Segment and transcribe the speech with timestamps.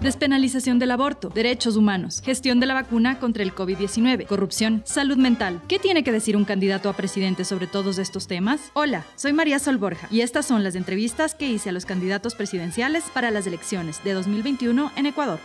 [0.00, 5.60] despenalización del aborto, derechos humanos, gestión de la vacuna contra el COVID-19, corrupción, salud mental.
[5.68, 8.70] ¿Qué tiene que decir un candidato a presidente sobre todos estos temas?
[8.72, 12.34] Hola, soy María Sol Borja y estas son las entrevistas que hice a los candidatos
[12.34, 15.38] presidenciales para las elecciones de 2021 en Ecuador.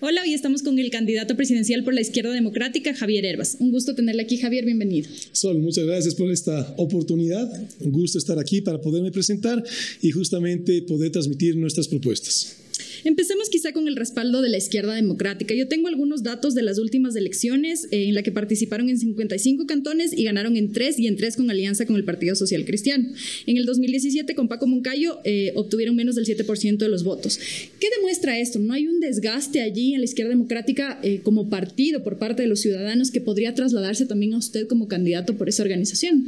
[0.00, 3.56] Hola, hoy estamos con el candidato presidencial por la izquierda democrática, Javier Herbas.
[3.58, 5.08] Un gusto tenerle aquí, Javier, bienvenido.
[5.32, 7.50] Sol, muchas gracias por esta oportunidad.
[7.80, 9.62] Un gusto estar aquí para poderme presentar
[10.02, 12.61] y justamente poder transmitir nuestras propuestas.
[13.04, 15.54] Empecemos quizá con el respaldo de la izquierda democrática.
[15.54, 19.66] Yo tengo algunos datos de las últimas elecciones eh, en la que participaron en 55
[19.66, 23.08] cantones y ganaron en 3 y en 3 con alianza con el Partido Social Cristiano.
[23.46, 27.40] En el 2017 con Paco Moncayo eh, obtuvieron menos del 7% de los votos.
[27.80, 28.58] ¿Qué demuestra esto?
[28.58, 32.48] ¿No hay un desgaste allí en la izquierda democrática eh, como partido por parte de
[32.48, 36.26] los ciudadanos que podría trasladarse también a usted como candidato por esa organización?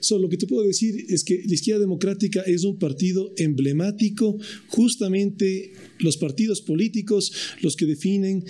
[0.00, 4.38] So, lo que te puedo decir es que la izquierda democrática es un partido emblemático
[4.68, 5.72] justamente
[6.08, 8.44] los partidos políticos los que definen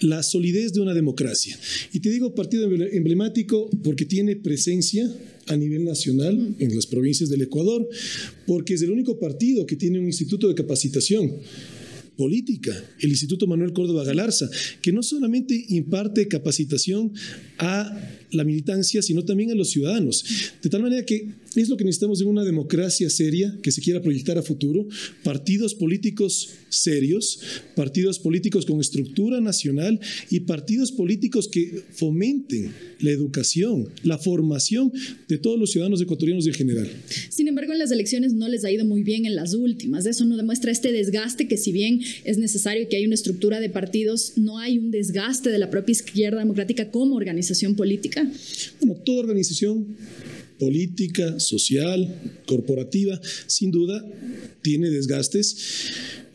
[0.00, 1.58] la solidez de una democracia.
[1.92, 5.10] Y te digo partido emblemático porque tiene presencia
[5.46, 7.88] a nivel nacional en las provincias del Ecuador,
[8.46, 11.32] porque es el único partido que tiene un instituto de capacitación
[12.18, 14.50] política, el Instituto Manuel Córdoba Galarza,
[14.82, 17.12] que no solamente imparte capacitación
[17.58, 17.96] a
[18.30, 20.24] la militancia, sino también a los ciudadanos.
[20.62, 24.02] De tal manera que es lo que necesitamos en una democracia seria que se quiera
[24.02, 24.86] proyectar a futuro,
[25.22, 27.40] partidos políticos serios,
[27.74, 34.92] partidos políticos con estructura nacional y partidos políticos que fomenten la educación, la formación
[35.28, 36.88] de todos los ciudadanos ecuatorianos en general.
[37.30, 40.06] Sin embargo, en las elecciones no les ha ido muy bien en las últimas.
[40.06, 43.70] Eso no demuestra este desgaste que si bien es necesario que haya una estructura de
[43.70, 48.17] partidos, no hay un desgaste de la propia izquierda democrática como organización política.
[48.80, 49.96] Bueno, toda organización
[50.58, 54.04] política, social, corporativa, sin duda
[54.62, 55.56] tiene desgastes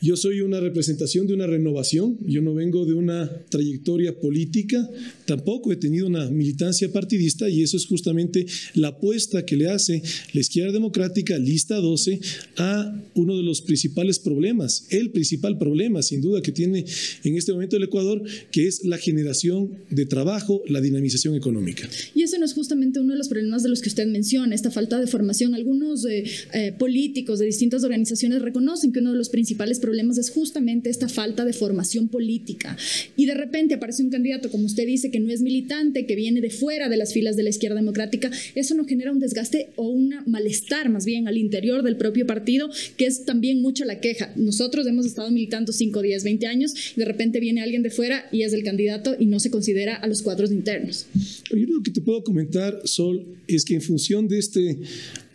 [0.03, 4.89] yo soy una representación de una renovación, yo no vengo de una trayectoria política,
[5.25, 10.03] tampoco he tenido una militancia partidista y eso es justamente la apuesta que le hace
[10.33, 12.19] la izquierda democrática, lista 12,
[12.57, 16.83] a uno de los principales problemas, el principal problema sin duda que tiene
[17.23, 18.21] en este momento el Ecuador,
[18.51, 21.89] que es la generación de trabajo, la dinamización económica.
[22.13, 24.69] Y eso no es justamente uno de los problemas de los que usted menciona, esta
[24.69, 25.55] falta de formación.
[25.55, 30.17] Algunos eh, eh, políticos de distintas organizaciones reconocen que uno de los principales problemas problemas
[30.17, 32.75] es justamente esta falta de formación política.
[33.15, 36.41] Y de repente aparece un candidato, como usted dice, que no es militante, que viene
[36.41, 38.31] de fuera de las filas de la izquierda democrática.
[38.55, 42.71] Eso no genera un desgaste o un malestar más bien al interior del propio partido,
[42.97, 44.33] que es también mucho la queja.
[44.35, 48.25] Nosotros hemos estado militando 5, 10, 20 años y de repente viene alguien de fuera
[48.31, 51.05] y es el candidato y no se considera a los cuadros internos.
[51.51, 54.79] Yo lo que te puedo comentar, Sol, es que en función de este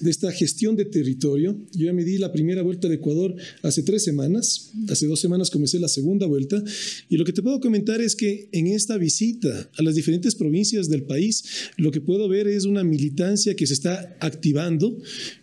[0.01, 1.59] de esta gestión de territorio.
[1.73, 5.51] Yo ya me di la primera vuelta de Ecuador hace tres semanas, hace dos semanas
[5.51, 6.63] comencé la segunda vuelta,
[7.09, 10.89] y lo que te puedo comentar es que en esta visita a las diferentes provincias
[10.89, 11.45] del país,
[11.77, 14.99] lo que puedo ver es una militancia que se está activando,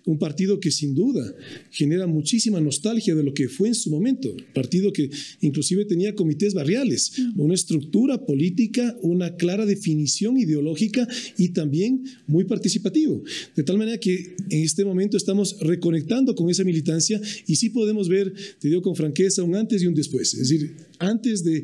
[0.05, 1.35] un partido que sin duda
[1.71, 5.09] genera muchísima nostalgia de lo que fue en su momento, partido que
[5.41, 13.23] inclusive tenía comités barriales, una estructura política, una clara definición ideológica y también muy participativo,
[13.55, 18.09] de tal manera que en este momento estamos reconectando con esa militancia y sí podemos
[18.09, 20.33] ver, te digo con franqueza, un antes y un después.
[20.33, 21.63] Es decir, antes de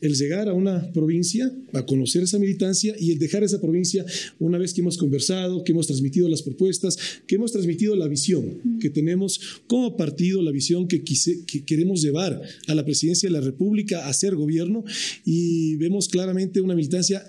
[0.00, 4.04] el llegar a una provincia, a conocer esa militancia y el dejar esa provincia
[4.38, 8.78] una vez que hemos conversado, que hemos transmitido las propuestas, que hemos transmitido la visión
[8.80, 13.40] que tenemos como partido, la visión que, que queremos llevar a la presidencia de la
[13.40, 14.84] República, a ser gobierno
[15.24, 17.24] y vemos claramente una militancia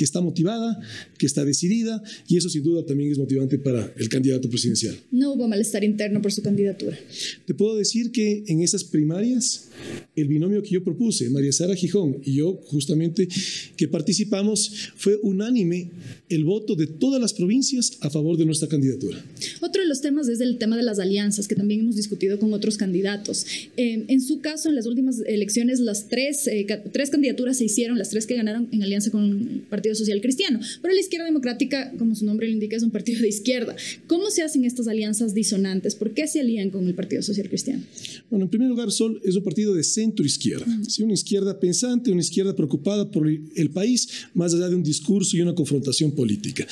[0.00, 0.80] que está motivada,
[1.18, 4.96] que está decidida y eso sin duda también es motivante para el candidato presidencial.
[5.10, 6.98] No hubo malestar interno por su candidatura.
[7.44, 9.68] Te puedo decir que en esas primarias
[10.16, 13.28] el binomio que yo propuse, María Sara Gijón y yo justamente
[13.76, 15.90] que participamos, fue unánime
[16.30, 19.22] el voto de todas las provincias a favor de nuestra candidatura.
[19.60, 22.54] Otro de los temas es el tema de las alianzas, que también hemos discutido con
[22.54, 23.44] otros candidatos.
[23.76, 27.98] Eh, en su caso, en las últimas elecciones, las tres, eh, tres candidaturas se hicieron,
[27.98, 30.60] las tres que ganaron en alianza con el Partido Social Cristiano.
[30.82, 33.74] Pero la izquierda democrática, como su nombre lo indica, es un partido de izquierda.
[34.06, 35.94] ¿Cómo se hacen estas alianzas disonantes?
[35.94, 37.82] ¿Por qué se alían con el Partido Social Cristiano?
[38.30, 40.66] Bueno, en primer lugar, Sol es un partido de centro izquierda.
[41.00, 45.40] una izquierda pensante, una izquierda preocupada por el país, más allá de un discurso y
[45.40, 46.66] una confrontación política.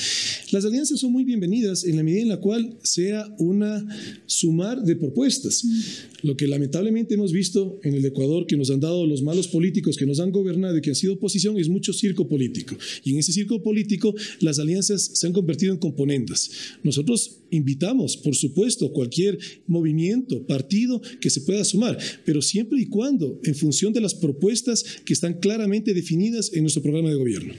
[0.53, 3.87] Las alianzas son muy bienvenidas en la medida en la cual sea una
[4.27, 5.65] sumar de propuestas.
[6.23, 9.97] Lo que lamentablemente hemos visto en el Ecuador, que nos han dado los malos políticos
[9.97, 13.19] que nos han gobernado y que han sido oposición, es mucho circo político Y en
[13.19, 16.51] ese círculo político las alianzas se han convertido en componentes.
[16.83, 23.41] Nosotros invitamos, por supuesto, cualquier movimiento, partido que se pueda sumar, pero siempre y cuando
[23.45, 27.55] en función de las propuestas que están claramente definidas en nuestro programa de gobierno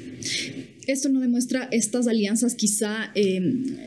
[0.91, 3.77] esto no demuestra estas alianzas quizá em,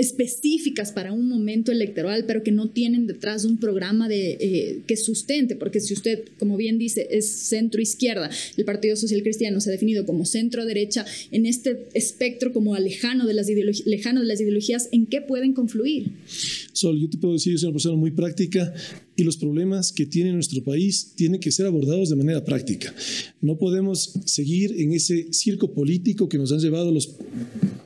[0.00, 4.96] específicas para un momento electoral, pero que no tienen detrás un programa de, eh, que
[4.96, 9.68] sustente, porque si usted, como bien dice, es centro izquierda, el Partido Social Cristiano se
[9.68, 13.48] ha definido como centro derecha, en este espectro como lejano de las,
[13.84, 16.12] lejano de las ideologías, ¿en qué pueden confluir?
[16.72, 18.72] Sol, yo te puedo decir, yo soy una persona muy práctica
[19.16, 22.94] y los problemas que tiene nuestro país tienen que ser abordados de manera práctica.
[23.42, 27.16] No podemos seguir en ese circo político que nos han llevado los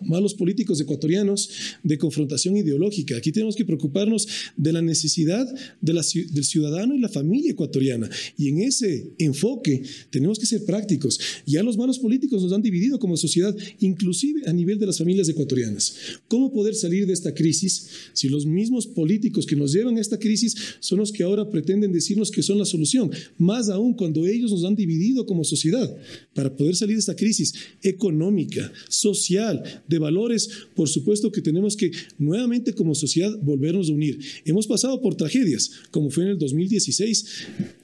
[0.02, 1.50] malos políticos ecuatorianos
[1.82, 3.16] de confrontación ideológica.
[3.16, 5.46] Aquí tenemos que preocuparnos de la necesidad
[5.80, 8.10] de la, del ciudadano y la familia ecuatoriana.
[8.36, 11.18] Y en ese enfoque tenemos que ser prácticos.
[11.46, 15.28] Ya los malos políticos nos han dividido como sociedad, inclusive a nivel de las familias
[15.30, 15.94] ecuatorianas.
[16.28, 20.18] ¿Cómo poder salir de esta crisis si los mismos políticos que nos llevan a esta
[20.18, 23.10] crisis son los que ahora pretenden decirnos que son la solución?
[23.38, 25.88] Más aún cuando ellos nos han dividido como sociedad
[26.34, 31.94] para poder salir de esta crisis económica, social, de valores, por supuesto que tenemos que
[32.19, 34.19] nuevamente como sociedad volvernos a unir.
[34.44, 37.26] Hemos pasado por tragedias, como fue en el 2016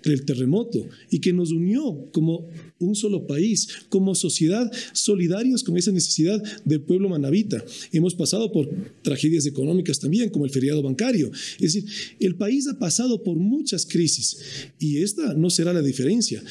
[0.05, 2.49] el terremoto, y que nos unió como
[2.79, 7.63] un solo país, como sociedad solidarios con esa necesidad del pueblo manabita.
[7.93, 8.69] Hemos pasado por
[9.03, 11.31] tragedias económicas también, como el feriado bancario.
[11.61, 11.85] Es decir,
[12.19, 14.39] el país ha pasado por muchas crisis
[14.79, 16.43] y esta no será la diferencia.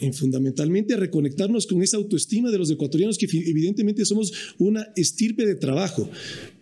[0.00, 5.54] En fundamentalmente reconectarnos con esa autoestima de los ecuatorianos que evidentemente somos una estirpe de
[5.54, 6.10] trabajo,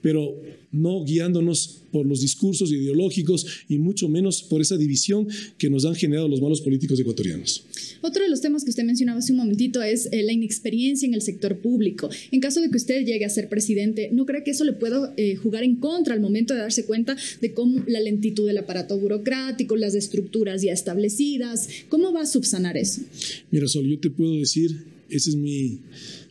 [0.02, 0.40] pero
[0.72, 5.26] no guiándonos por los discursos ideológicos y mucho menos por esa división
[5.58, 7.64] que nos han generado los malos políticos ecuatorianos.
[8.00, 11.14] Otro de los temas que usted mencionaba hace un momentito es eh, la inexperiencia en
[11.14, 12.08] el sector público.
[12.30, 15.12] En caso de que usted llegue a ser presidente, ¿no cree que eso le pueda
[15.16, 18.98] eh, jugar en contra al momento de darse cuenta de cómo la lentitud del aparato
[18.98, 21.68] burocrático, las estructuras ya establecidas?
[21.88, 23.02] ¿Cómo va a subsanar eso?
[23.50, 25.80] Mira, Sol, yo te puedo decir, esa es mi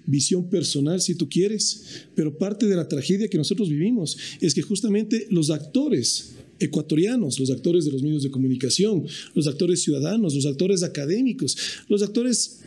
[0.10, 4.62] visión personal si tú quieres, pero parte de la tragedia que nosotros vivimos es que
[4.62, 10.46] justamente los actores ecuatorianos, los actores de los medios de comunicación, los actores ciudadanos, los
[10.46, 11.58] actores académicos,
[11.88, 12.60] los actores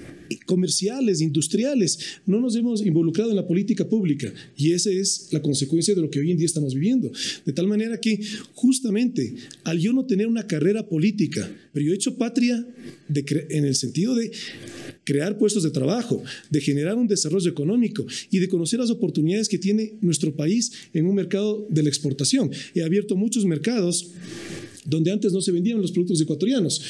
[0.46, 5.94] comerciales, industriales, no nos hemos involucrado en la política pública y esa es la consecuencia
[5.94, 7.12] de lo que hoy en día estamos viviendo.
[7.44, 8.20] De tal manera que
[8.54, 9.34] justamente
[9.64, 12.66] al yo no tener una carrera política, pero yo he hecho patria
[13.08, 14.30] en el sentido de
[15.04, 19.58] crear puestos de trabajo, de generar un desarrollo económico y de conocer las oportunidades que
[19.58, 22.50] tiene nuestro país en un mercado de la exportación.
[22.74, 23.81] He abierto muchos mercados
[24.84, 26.80] donde antes no se vendían los productos ecuatorianos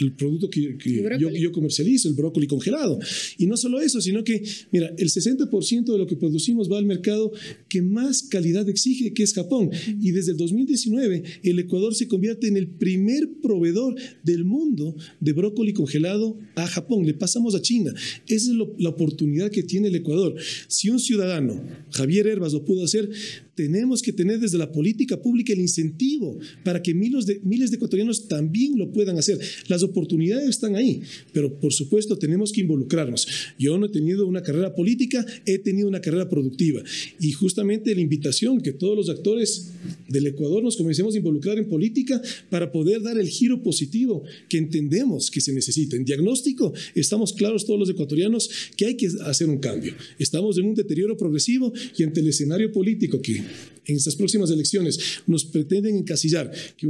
[0.00, 0.76] el producto que,
[1.18, 2.98] yo, yo, comercializo, el brócoli congelado.
[3.36, 6.86] Y no solo eso, sino que, mira, el 60% de lo que producimos va al
[6.86, 7.32] mercado
[7.68, 9.70] que más calidad exige, que es Japón.
[10.00, 15.32] Y desde el 2019, el Ecuador se convierte en el primer proveedor del mundo de
[15.32, 17.06] brócoli congelado a Japón.
[17.06, 17.92] Le pasamos a China.
[18.26, 20.34] Esa es la oportunidad que tiene el Ecuador.
[20.68, 23.08] Si un ciudadano, Javier Herbas, lo pudo hacer,
[23.54, 27.76] tenemos que tener desde la política pública el incentivo para que miles de, miles de
[27.76, 29.38] ecuatorianos también lo puedan hacer.
[29.66, 31.02] Las oportunidades están ahí,
[31.32, 33.26] pero por supuesto tenemos que involucrarnos.
[33.58, 36.82] Yo no he tenido una carrera política, he tenido una carrera productiva
[37.20, 39.70] y justamente la invitación que todos los actores
[40.08, 42.20] del Ecuador nos comencemos a involucrar en política
[42.50, 45.96] para poder dar el giro positivo que entendemos que se necesita.
[45.96, 49.94] En diagnóstico estamos claros todos los ecuatorianos que hay que hacer un cambio.
[50.18, 53.42] Estamos en un deterioro progresivo y ante el escenario político que
[53.88, 56.86] en estas próximas elecciones nos pretenden encasillar que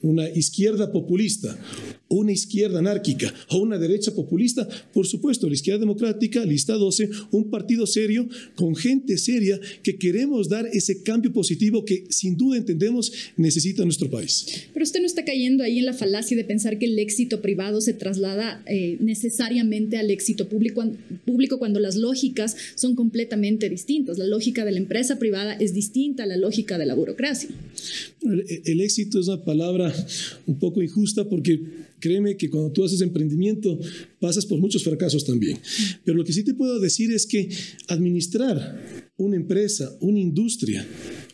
[0.00, 1.58] una izquierda populista,
[2.08, 7.50] una izquierda anárquica o una derecha populista, por supuesto, la izquierda democrática, lista 12, un
[7.50, 13.12] partido serio con gente seria que queremos dar ese cambio positivo que sin duda entendemos
[13.36, 14.46] necesita nuestro país.
[14.72, 17.82] Pero usted no está cayendo ahí en la falacia de pensar que el éxito privado
[17.82, 20.82] se traslada eh, necesariamente al éxito público,
[21.26, 24.16] público cuando las lógicas son completamente distintas.
[24.16, 27.50] La lógica de la empresa privada es distinta a la lógica de la burocracia.
[28.22, 29.94] El, éxito es una palabra
[30.46, 31.60] un poco injusta porque
[32.00, 33.78] créeme que cuando tú haces emprendimiento
[34.20, 35.58] pasas por muchos fracasos también.
[36.04, 37.48] Pero lo que sí te puedo decir es que
[37.88, 40.86] administrar una empresa, una industria,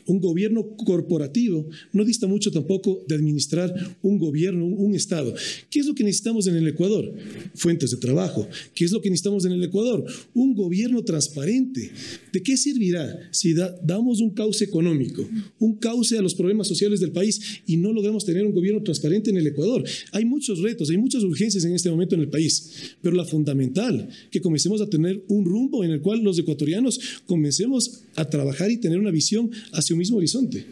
[0.06, 5.34] un gobierno corporativo no dista mucho tampoco de administrar un gobierno, un, Estado.
[5.70, 7.12] ¿Qué es lo que necesitamos en el Ecuador?
[7.54, 8.46] Fuentes de trabajo.
[8.74, 10.04] ¿Qué es lo que necesitamos en el Ecuador?
[10.34, 11.90] Un gobierno transparente.
[12.32, 17.10] ¿De qué servirá si damos un cauce económico, un cauce a los problemas sociales del
[17.10, 19.82] país y no logramos tener un gobierno transparente en el Ecuador?
[20.12, 24.08] Hay muchos retos, hay muchas urgencias en este momento en el país, pero la fundamental,
[24.30, 28.76] que comencemos a tener un rumbo en el cual los ecuatorianos comencemos a trabajar y
[28.76, 30.64] tener una visión hacia un mismo horizonte.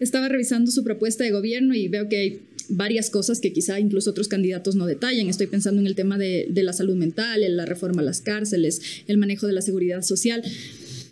[0.00, 4.10] Estaba revisando su propuesta de gobierno y veo que hay varias cosas que quizá incluso
[4.10, 5.28] otros candidatos no detallan.
[5.28, 8.20] Estoy pensando en el tema de, de la salud mental, en la reforma a las
[8.20, 10.42] cárceles, el manejo de la seguridad social.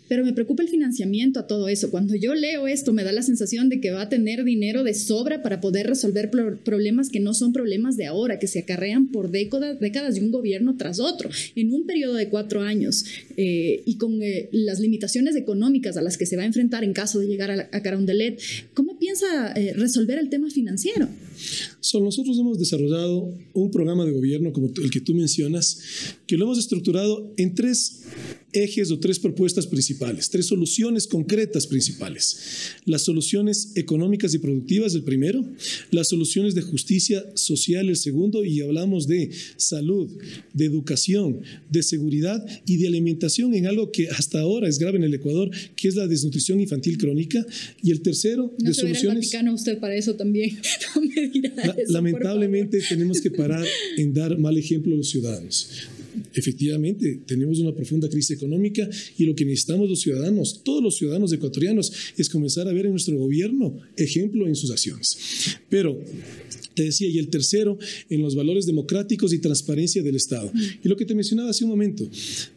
[0.07, 1.91] Pero me preocupa el financiamiento a todo eso.
[1.91, 4.93] Cuando yo leo esto, me da la sensación de que va a tener dinero de
[4.93, 6.31] sobra para poder resolver
[6.63, 10.31] problemas que no son problemas de ahora, que se acarrean por décadas, décadas de un
[10.31, 15.35] gobierno tras otro, en un periodo de cuatro años eh, y con eh, las limitaciones
[15.35, 18.39] económicas a las que se va a enfrentar en caso de llegar a, a Carondelet.
[18.73, 21.07] ¿Cómo piensa eh, resolver el tema financiero?
[21.93, 25.79] Nosotros hemos desarrollado un programa de gobierno como el que tú mencionas,
[26.25, 28.03] que lo hemos estructurado en tres
[28.53, 32.75] ejes o tres propuestas principales, tres soluciones concretas principales.
[32.85, 35.45] Las soluciones económicas y productivas, el primero,
[35.91, 40.09] las soluciones de justicia social, el segundo, y hablamos de salud,
[40.53, 45.03] de educación, de seguridad y de alimentación en algo que hasta ahora es grave en
[45.03, 47.45] el Ecuador, que es la desnutrición infantil crónica,
[47.83, 49.33] y el tercero, de soluciones...
[49.43, 50.57] No usted para eso también,
[51.87, 53.65] lamentablemente tenemos que parar
[53.97, 55.89] en dar mal ejemplo a los ciudadanos
[56.33, 61.31] efectivamente tenemos una profunda crisis económica y lo que necesitamos los ciudadanos, todos los ciudadanos
[61.33, 65.57] ecuatorianos, es comenzar a ver en nuestro gobierno ejemplo en sus acciones.
[65.69, 65.99] Pero
[66.77, 70.51] te decía, y el tercero, en los valores democráticos y transparencia del Estado.
[70.53, 70.59] Mm.
[70.83, 72.07] Y lo que te mencionaba hace un momento,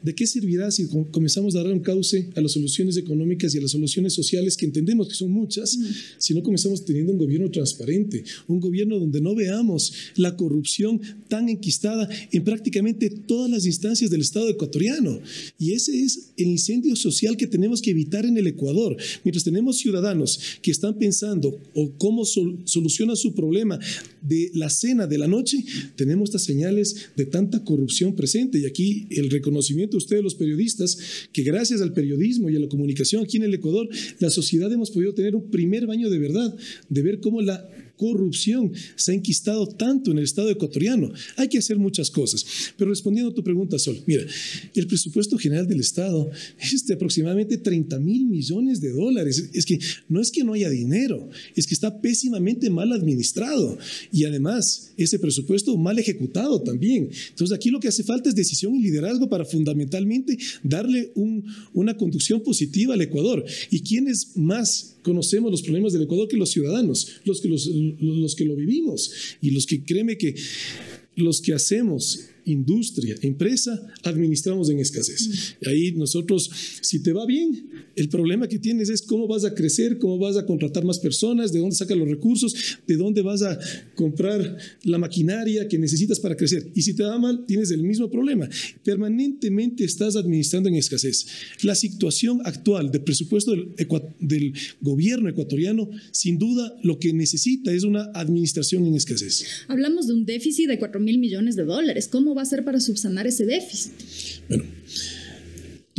[0.02, 3.62] ¿de qué servirá si comenzamos a dar un cauce a las soluciones económicas y a
[3.62, 5.84] las soluciones sociales que entendemos que son muchas, mm.
[6.18, 11.48] si no comenzamos teniendo un gobierno transparente, un gobierno donde no veamos la corrupción tan
[11.48, 15.18] enquistada en prácticamente todas las instancias del Estado ecuatoriano?
[15.58, 18.98] Y ese es el incendio social que tenemos que evitar en el Ecuador.
[19.24, 23.78] Mientras tenemos ciudadanos que están pensando o cómo solucionan su problema
[24.22, 25.64] de la cena de la noche,
[25.96, 28.58] tenemos estas señales de tanta corrupción presente.
[28.58, 30.98] Y aquí el reconocimiento de ustedes, los periodistas,
[31.32, 33.88] que gracias al periodismo y a la comunicación aquí en el Ecuador,
[34.18, 36.56] la sociedad hemos podido tener un primer baño de verdad,
[36.88, 37.68] de ver cómo la
[38.00, 41.12] corrupción se ha enquistado tanto en el Estado ecuatoriano.
[41.36, 42.72] Hay que hacer muchas cosas.
[42.78, 44.24] Pero respondiendo a tu pregunta, Sol, mira,
[44.74, 49.50] el presupuesto general del Estado es de aproximadamente 30 mil millones de dólares.
[49.52, 49.78] Es que
[50.08, 53.76] no es que no haya dinero, es que está pésimamente mal administrado
[54.10, 57.10] y además ese presupuesto mal ejecutado también.
[57.28, 61.12] Entonces aquí lo que hace falta es decisión y liderazgo para fundamentalmente darle
[61.74, 63.44] una conducción positiva al Ecuador.
[63.70, 67.66] ¿Y quién es más conocemos los problemas del Ecuador que los ciudadanos, los que, los,
[67.66, 70.34] los que lo vivimos y los que créeme que
[71.16, 75.56] los que hacemos industria, empresa, administramos en escasez.
[75.66, 79.98] Ahí nosotros, si te va bien, el problema que tienes es cómo vas a crecer,
[79.98, 83.58] cómo vas a contratar más personas, de dónde sacas los recursos, de dónde vas a
[83.94, 86.70] comprar la maquinaria que necesitas para crecer.
[86.74, 88.48] Y si te va mal, tienes el mismo problema.
[88.82, 91.26] Permanentemente estás administrando en escasez.
[91.62, 93.74] La situación actual del presupuesto del,
[94.18, 99.44] del gobierno ecuatoriano, sin duda, lo que necesita es una administración en escasez.
[99.68, 102.08] Hablamos de un déficit de 4 mil millones de dólares.
[102.08, 103.92] ¿Cómo va a ser para subsanar ese déficit?
[104.48, 104.64] Bueno,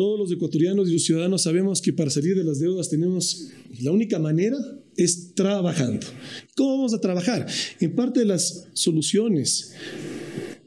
[0.02, 3.50] todos los ecuatorianos y los ciudadanos sabemos que para salir de las deudas tenemos
[3.82, 4.58] la única manera
[4.98, 6.08] es trabajando.
[6.56, 7.46] ¿Cómo vamos a trabajar?
[7.80, 9.76] En parte de las soluciones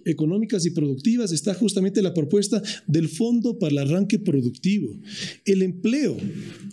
[0.05, 4.95] económicas y productivas está justamente la propuesta del Fondo para el Arranque Productivo.
[5.45, 6.17] El empleo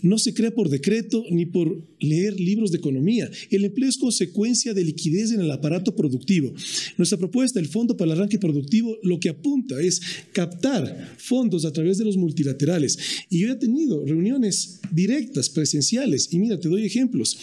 [0.01, 3.29] no se crea por decreto ni por leer libros de economía.
[3.49, 6.53] El empleo es consecuencia de liquidez en el aparato productivo.
[6.97, 10.01] Nuestra propuesta, el Fondo para el Arranque Productivo, lo que apunta es
[10.33, 12.97] captar fondos a través de los multilaterales.
[13.29, 17.37] Y yo he tenido reuniones directas, presenciales, y mira, te doy ejemplos.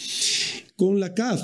[0.75, 1.41] Con la CAF,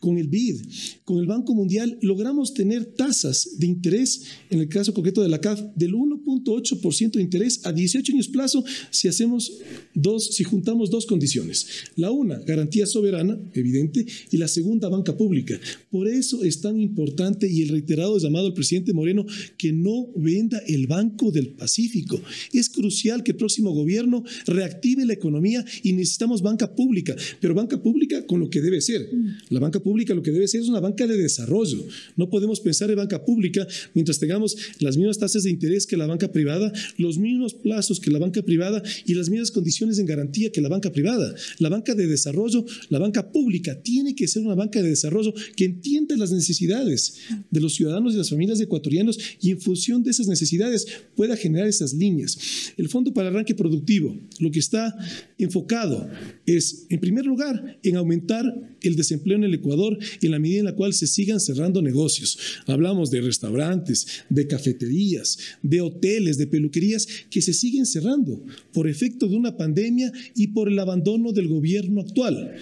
[0.00, 0.62] con el BID,
[1.04, 5.40] con el Banco Mundial, logramos tener tasas de interés, en el caso concreto de la
[5.40, 9.52] CAF, del 1.8% de interés a 18 años plazo si hacemos
[9.94, 11.66] dos, si juntamos dos condiciones.
[11.96, 15.58] La una, garantía soberana, evidente, y la segunda, banca pública.
[15.90, 19.26] Por eso es tan importante y el reiterado llamado al presidente Moreno
[19.56, 22.20] que no venda el Banco del Pacífico.
[22.52, 27.82] Es crucial que el próximo gobierno reactive la economía y necesitamos banca pública, pero banca
[27.82, 29.10] pública con lo que debe ser.
[29.50, 31.84] La banca pública lo que debe ser es una banca de desarrollo.
[32.16, 36.06] No podemos pensar en banca pública mientras tengamos las mismas tasas de interés que la
[36.06, 40.50] banca privada, los mismos plazos que la banca privada y las mismas condiciones en garantía
[40.50, 41.34] que la banca privada.
[41.58, 45.64] La banca de desarrollo, la banca pública, tiene que ser una banca de desarrollo que
[45.64, 47.14] entienda las necesidades
[47.50, 51.68] de los ciudadanos y las familias ecuatorianos y en función de esas necesidades pueda generar
[51.68, 52.38] esas líneas.
[52.76, 54.96] El Fondo para Arranque Productivo, lo que está
[55.38, 56.08] enfocado
[56.46, 58.44] es, en primer lugar, en aumentar
[58.80, 59.77] el desempleo en el Ecuador
[60.20, 62.38] en la medida en la cual se sigan cerrando negocios.
[62.66, 69.28] Hablamos de restaurantes, de cafeterías, de hoteles, de peluquerías que se siguen cerrando por efecto
[69.28, 72.56] de una pandemia y por el abandono del gobierno actual.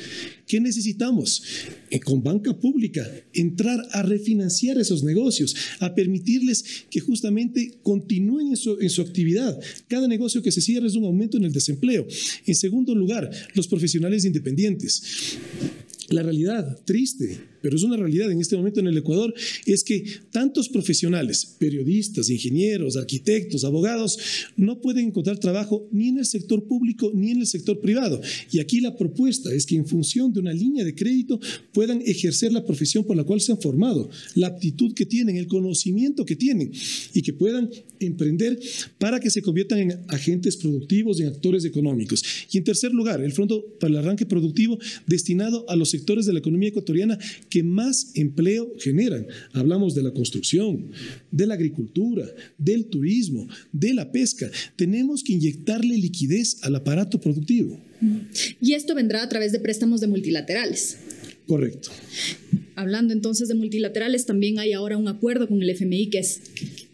[0.46, 1.42] ¿Qué necesitamos?
[1.90, 8.56] Eh, con banca pública, entrar a refinanciar esos negocios, a permitirles que justamente continúen en
[8.56, 9.58] su, en su actividad.
[9.88, 12.06] Cada negocio que se cierra es un aumento en el desempleo.
[12.46, 15.36] En segundo lugar, los profesionales independientes.
[16.08, 19.34] La realidad triste pero es una realidad en este momento en el Ecuador,
[19.66, 24.16] es que tantos profesionales, periodistas, ingenieros, arquitectos, abogados,
[24.56, 28.20] no pueden encontrar trabajo ni en el sector público ni en el sector privado.
[28.52, 31.40] Y aquí la propuesta es que en función de una línea de crédito
[31.72, 35.48] puedan ejercer la profesión por la cual se han formado, la aptitud que tienen, el
[35.48, 36.70] conocimiento que tienen
[37.14, 37.68] y que puedan
[37.98, 38.60] emprender
[38.98, 42.22] para que se conviertan en agentes productivos, en actores económicos.
[42.52, 46.32] Y en tercer lugar, el Fondo para el Arranque Productivo destinado a los sectores de
[46.32, 47.18] la economía ecuatoriana
[47.48, 49.26] que más empleo generan.
[49.52, 50.90] Hablamos de la construcción,
[51.30, 52.26] de la agricultura,
[52.58, 54.50] del turismo, de la pesca.
[54.76, 57.80] Tenemos que inyectarle liquidez al aparato productivo.
[58.60, 60.98] Y esto vendrá a través de préstamos de multilaterales.
[61.46, 61.90] Correcto.
[62.74, 66.42] Hablando entonces de multilaterales, también hay ahora un acuerdo con el FMI que es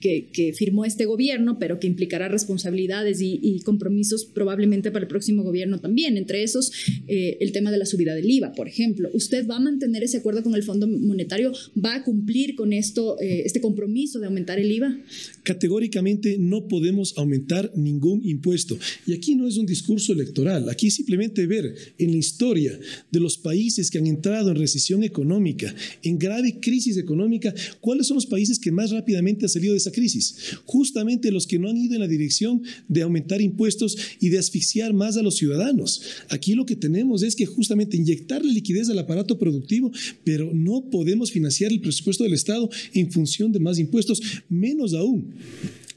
[0.03, 5.81] que, firmó este gobierno, pero que implicará responsabilidades y, compromisos probablemente para el próximo gobierno
[5.81, 6.17] también.
[6.17, 6.73] Entre esos,
[7.07, 9.09] eh, el tema de la subida del IVA, por ejemplo.
[9.15, 11.53] ¿Usted va a mantener ese acuerdo con el Fondo Monetario?
[11.83, 14.99] ¿Va a cumplir con esto, eh, este compromiso de aumentar el IVA?
[15.45, 18.77] Categóricamente no podemos aumentar ningún impuesto.
[19.07, 20.69] Y aquí no es un discurso electoral.
[20.69, 22.79] Aquí simplemente ver en la historia
[23.11, 28.17] de los países que han entrado en recesión económica, en grave crisis económica, cuáles son
[28.17, 31.77] los países que más rápidamente han salido de esa crisis, justamente los que no han
[31.77, 36.03] ido en la dirección de aumentar impuestos y de asfixiar más a los ciudadanos.
[36.29, 39.91] Aquí lo que tenemos es que justamente inyectarle liquidez al aparato productivo,
[40.25, 45.35] pero no podemos financiar el presupuesto del Estado en función de más impuestos, menos aún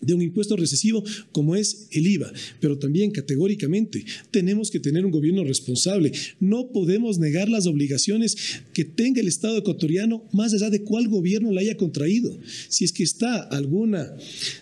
[0.06, 2.32] de un impuesto recesivo como es el IVA.
[2.60, 6.12] Pero también categóricamente tenemos que tener un gobierno responsable.
[6.40, 8.36] No podemos negar las obligaciones
[8.74, 12.38] que tenga el Estado ecuatoriano más allá de cuál gobierno la haya contraído.
[12.70, 14.16] Si es que está alguna,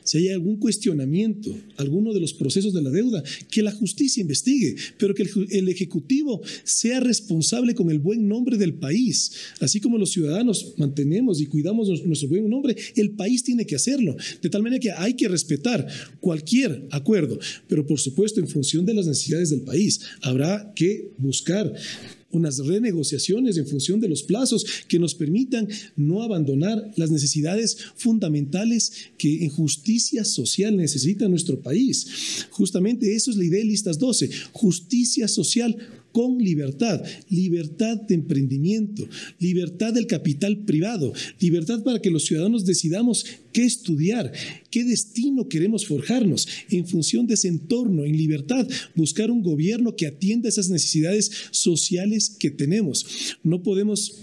[0.03, 4.75] si hay algún cuestionamiento, alguno de los procesos de la deuda, que la justicia investigue,
[4.97, 9.31] pero que el, el Ejecutivo sea responsable con el buen nombre del país.
[9.59, 14.15] Así como los ciudadanos mantenemos y cuidamos nuestro buen nombre, el país tiene que hacerlo.
[14.41, 15.85] De tal manera que hay que respetar
[16.19, 19.99] cualquier acuerdo, pero por supuesto en función de las necesidades del país.
[20.21, 21.73] Habrá que buscar
[22.33, 28.91] unas renegociaciones en función de los plazos que nos permitan no abandonar las necesidades fundamentales
[29.17, 32.47] que en justicia social necesita nuestro país.
[32.49, 35.77] Justamente eso es la idea de Listas 12, justicia social
[36.13, 39.05] con libertad, libertad de emprendimiento,
[39.39, 44.31] libertad del capital privado, libertad para que los ciudadanos decidamos qué estudiar,
[44.69, 50.07] qué destino queremos forjarnos en función de ese entorno, en libertad, buscar un gobierno que
[50.07, 53.35] atienda esas necesidades sociales que tenemos.
[53.43, 54.19] No podemos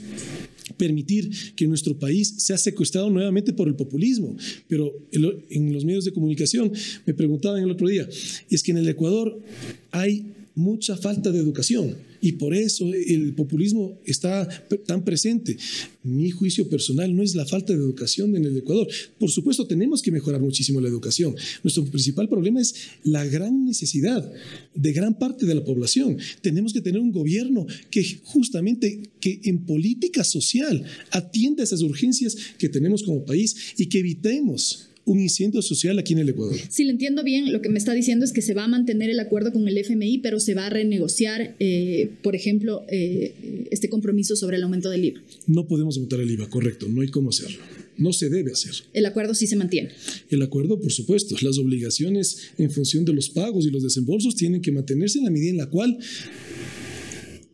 [0.77, 4.37] permitir que nuestro país sea secuestrado nuevamente por el populismo.
[4.69, 6.73] Pero en los medios de comunicación
[7.05, 8.09] me preguntaban el otro día,
[8.49, 9.43] es que en el Ecuador
[9.91, 14.47] hay mucha falta de educación y por eso el populismo está
[14.87, 15.57] tan presente.
[16.03, 18.87] Mi juicio personal no es la falta de educación en el Ecuador.
[19.19, 21.35] Por supuesto, tenemos que mejorar muchísimo la educación.
[21.63, 24.31] Nuestro principal problema es la gran necesidad
[24.75, 26.19] de gran parte de la población.
[26.43, 32.69] Tenemos que tener un gobierno que justamente que en política social atienda esas urgencias que
[32.69, 36.57] tenemos como país y que evitemos un incendio social aquí en el Ecuador.
[36.69, 39.11] Si lo entiendo bien, lo que me está diciendo es que se va a mantener
[39.11, 43.89] el acuerdo con el FMI, pero se va a renegociar, eh, por ejemplo, eh, este
[43.89, 45.21] compromiso sobre el aumento del IVA.
[45.49, 47.59] No podemos aumentar el IVA, correcto, no hay cómo hacerlo.
[47.99, 48.73] No se debe hacer.
[48.95, 49.91] El acuerdo sí se mantiene.
[50.31, 51.37] El acuerdo, por supuesto.
[51.43, 55.31] Las obligaciones en función de los pagos y los desembolsos tienen que mantenerse en la
[55.31, 55.99] medida en la cual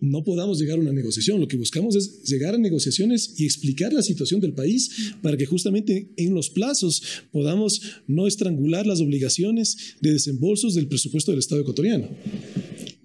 [0.01, 1.41] no podamos llegar a una negociación.
[1.41, 5.47] Lo que buscamos es llegar a negociaciones y explicar la situación del país para que
[5.47, 11.63] justamente en los plazos podamos no estrangular las obligaciones de desembolsos del presupuesto del Estado
[11.63, 12.09] ecuatoriano.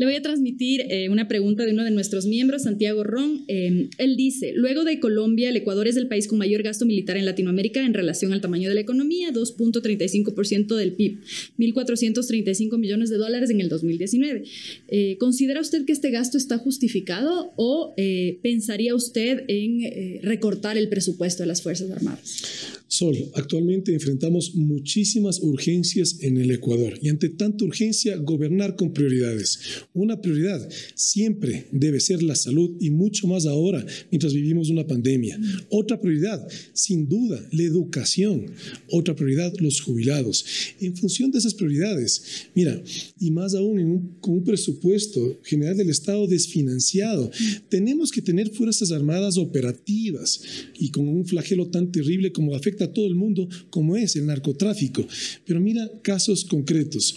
[0.01, 3.43] Le voy a transmitir eh, una pregunta de uno de nuestros miembros, Santiago Ron.
[3.47, 7.17] Eh, él dice, luego de Colombia, el Ecuador es el país con mayor gasto militar
[7.17, 11.19] en Latinoamérica en relación al tamaño de la economía, 2.35% del PIB,
[11.59, 14.43] 1.435 millones de dólares en el 2019.
[14.87, 17.93] Eh, ¿Considera usted que este gasto está justificado o
[18.41, 22.80] pensaría usted en recortar el presupuesto de las Fuerzas Armadas?
[22.91, 29.59] Sol, actualmente enfrentamos muchísimas urgencias en el Ecuador y ante tanta urgencia, gobernar con prioridades.
[29.93, 35.39] Una prioridad siempre debe ser la salud y mucho más ahora mientras vivimos una pandemia.
[35.69, 38.47] Otra prioridad, sin duda, la educación.
[38.89, 40.43] Otra prioridad, los jubilados.
[40.81, 42.83] En función de esas prioridades, mira,
[43.17, 47.31] y más aún con un presupuesto general del Estado desfinanciado,
[47.69, 50.41] tenemos que tener Fuerzas Armadas operativas
[50.77, 54.25] y con un flagelo tan terrible como afecta a todo el mundo como es el
[54.25, 55.05] narcotráfico.
[55.45, 57.15] Pero mira casos concretos.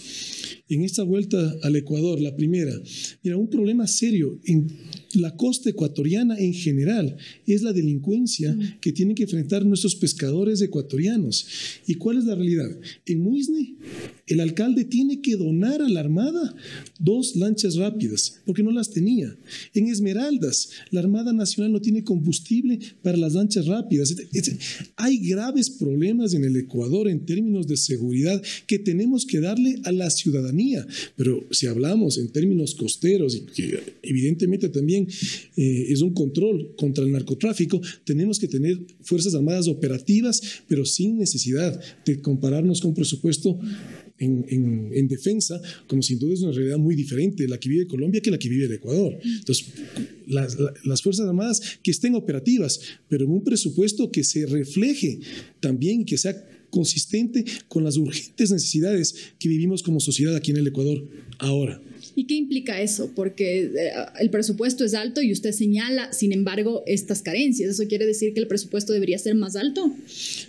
[0.67, 2.73] En esta vuelta al Ecuador, la primera,
[3.21, 4.67] mira, un problema serio en
[5.13, 8.79] la costa ecuatoriana en general es la delincuencia mm.
[8.81, 11.47] que tienen que enfrentar nuestros pescadores ecuatorianos.
[11.85, 12.69] ¿Y cuál es la realidad?
[13.05, 13.75] En Muisne,
[14.27, 16.55] el alcalde tiene que donar a la Armada
[16.99, 19.37] dos lanchas rápidas, porque no las tenía.
[19.73, 24.15] En Esmeraldas, la Armada Nacional no tiene combustible para las lanchas rápidas.
[24.95, 29.91] Hay graves problemas en el Ecuador en términos de seguridad que tenemos que darle a
[29.91, 30.54] la ciudadanía.
[31.15, 35.07] Pero si hablamos en términos costeros, y que evidentemente también
[35.55, 41.17] eh, es un control contra el narcotráfico, tenemos que tener Fuerzas Armadas operativas, pero sin
[41.17, 43.59] necesidad de compararnos con presupuesto
[44.17, 48.21] en, en, defensa, como sin duda es una realidad muy diferente la que vive Colombia
[48.21, 49.17] que la que vive el Ecuador.
[49.23, 49.67] Entonces,
[50.27, 55.19] las, las, Fuerzas Armadas que estén operativas, pero en un presupuesto que se refleje
[55.59, 56.33] también que sea
[56.75, 61.07] consistente con las urgentes necesidades que vivimos como sociedad aquí en el Ecuador
[61.39, 61.81] ahora.
[62.17, 63.11] ¿Y qué implica eso?
[63.15, 67.69] Porque eh, el presupuesto es alto y usted señala, sin embargo, estas carencias.
[67.69, 69.93] ¿Eso quiere decir que el presupuesto debería ser más alto?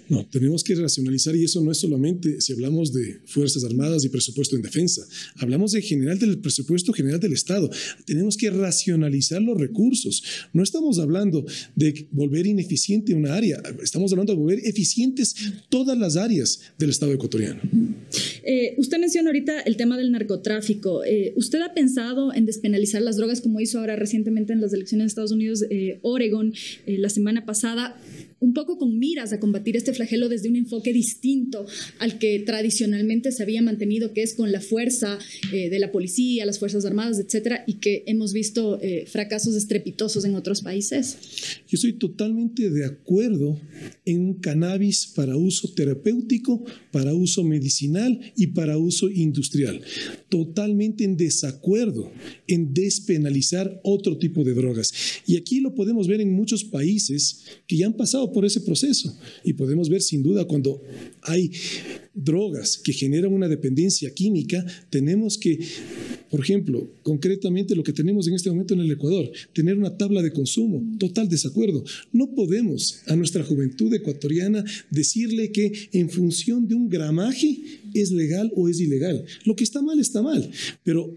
[0.09, 4.09] No, tenemos que racionalizar y eso no es solamente si hablamos de Fuerzas Armadas y
[4.09, 5.03] presupuesto en defensa.
[5.37, 7.69] Hablamos en general del presupuesto general del Estado.
[8.05, 10.23] Tenemos que racionalizar los recursos.
[10.53, 15.35] No estamos hablando de volver ineficiente una área, estamos hablando de volver eficientes
[15.69, 17.61] todas las áreas del Estado ecuatoriano.
[18.45, 21.05] Eh, usted menciona ahorita el tema del narcotráfico.
[21.05, 25.07] Eh, ¿Usted ha pensado en despenalizar las drogas como hizo ahora recientemente en las elecciones
[25.07, 26.55] de Estados Unidos, eh, Oregon,
[26.87, 28.01] la semana pasada?
[28.39, 31.67] Un poco con miras a combatir este flagelo desde un enfoque distinto
[31.99, 35.19] al que tradicionalmente se había mantenido, que es con la fuerza
[35.53, 40.25] eh, de la policía, las Fuerzas Armadas, etcétera, y que hemos visto eh, fracasos estrepitosos
[40.25, 41.17] en otros países.
[41.69, 43.59] Yo estoy totalmente de acuerdo
[44.05, 49.81] en un cannabis para uso terapéutico, para uso medicinal y para uso industrial.
[50.29, 52.13] Totalmente en desacuerdo
[52.47, 54.93] en despenalizar otro tipo de drogas.
[55.27, 59.17] Y aquí lo podemos ver en muchos países que ya han pasado por ese proceso
[59.45, 60.83] y podemos ver sin duda cuando
[61.23, 61.51] hay
[62.13, 65.59] drogas que generan una dependencia química, tenemos que,
[66.29, 70.21] por ejemplo, concretamente lo que tenemos en este momento en el Ecuador, tener una tabla
[70.21, 71.83] de consumo, total desacuerdo.
[72.13, 77.57] No podemos a nuestra juventud ecuatoriana decirle que en función de un gramaje
[77.95, 79.25] es legal o es ilegal.
[79.47, 80.51] Lo que está mal está mal,
[80.85, 81.17] pero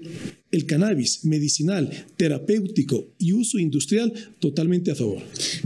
[0.51, 5.21] el cannabis medicinal, terapéutico y uso industrial, totalmente a favor.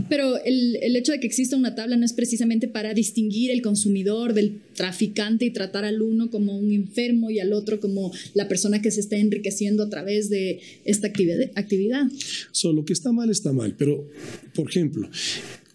[0.08, 3.62] Pero el, el, hecho de que exista una tabla no es precisamente para distinguir el
[3.62, 8.48] consumidor del traficante y tratar al uno como un enfermo y al otro como la
[8.48, 12.08] persona que se está enriqueciendo a través de esta actividad.
[12.52, 14.08] Solo lo que está mal está mal, pero,
[14.54, 15.08] por ejemplo,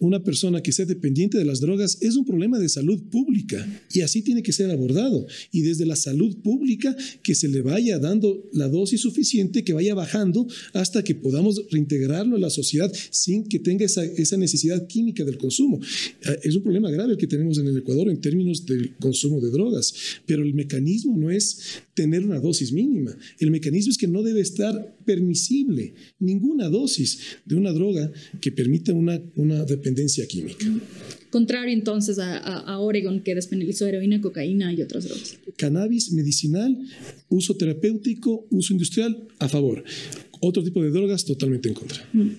[0.00, 4.00] una persona que sea dependiente de las drogas es un problema de salud pública y
[4.00, 5.26] así tiene que ser abordado.
[5.52, 9.94] Y desde la salud pública que se le vaya dando la dosis suficiente, que vaya
[9.94, 15.22] bajando hasta que podamos reintegrarlo a la sociedad sin que tenga esa, esa necesidad química
[15.24, 15.80] del consumo.
[16.22, 19.40] Eh, es un problema grave el que tenemos en el Ecuador en términos del consumo
[19.40, 19.92] de drogas,
[20.24, 21.58] pero el mecanismo no es
[21.94, 23.14] tener una dosis mínima.
[23.38, 28.10] El mecanismo es que no debe estar permisible ninguna dosis de una droga
[28.40, 29.89] que permita una, una dependencia
[30.28, 30.66] química.
[31.30, 35.38] Contrario entonces a, a, Oregon, que despenalizó heroína, cocaína y otras drogas.
[35.56, 36.76] Cannabis medicinal,
[37.28, 39.84] uso terapéutico, uso industrial, a favor.
[40.42, 42.08] Otro tipo de drogas totalmente en contra.
[42.14, 42.30] Mm.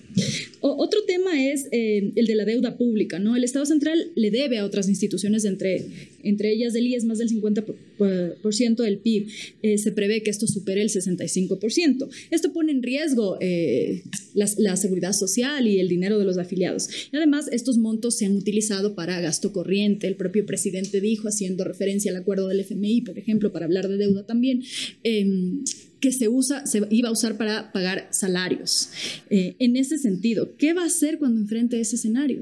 [0.60, 3.36] otro tema es eh, el de la deuda pública, ¿no?
[3.36, 5.86] El Estado central le debe a otras instituciones, entre
[6.22, 9.28] entre ellas del IES más del 50% del PIB,
[9.62, 12.08] eh, se prevé que esto supere el 65%.
[12.30, 14.02] Esto pone en riesgo eh,
[14.34, 16.88] la, seguridad social y el dinero de los afiliados.
[17.12, 20.06] Y además, estos montos se han utilizado para gasto corriente.
[20.06, 23.96] El propio presidente dijo, haciendo referencia al acuerdo del FMI, por ejemplo, para hablar de
[23.96, 24.62] deuda también,
[25.02, 25.62] em,
[26.02, 28.88] que se, usa, se iba a usar para pagar salarios.
[29.30, 32.40] Eh, en ese sentido, ¿qué va a hacer cuando enfrente ese escenario?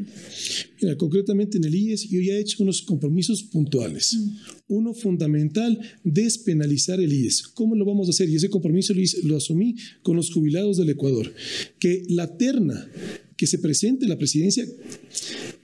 [0.80, 4.14] Mira, concretamente en el IES yo ya he hecho unos compromisos puntuales.
[4.14, 4.36] Mm.
[4.68, 7.48] Uno fundamental, despenalizar el IES.
[7.48, 8.28] ¿Cómo lo vamos a hacer?
[8.28, 11.32] Y ese compromiso lo, lo asumí con los jubilados del Ecuador.
[11.78, 12.90] Que la terna
[13.36, 14.66] que se presente en la presidencia,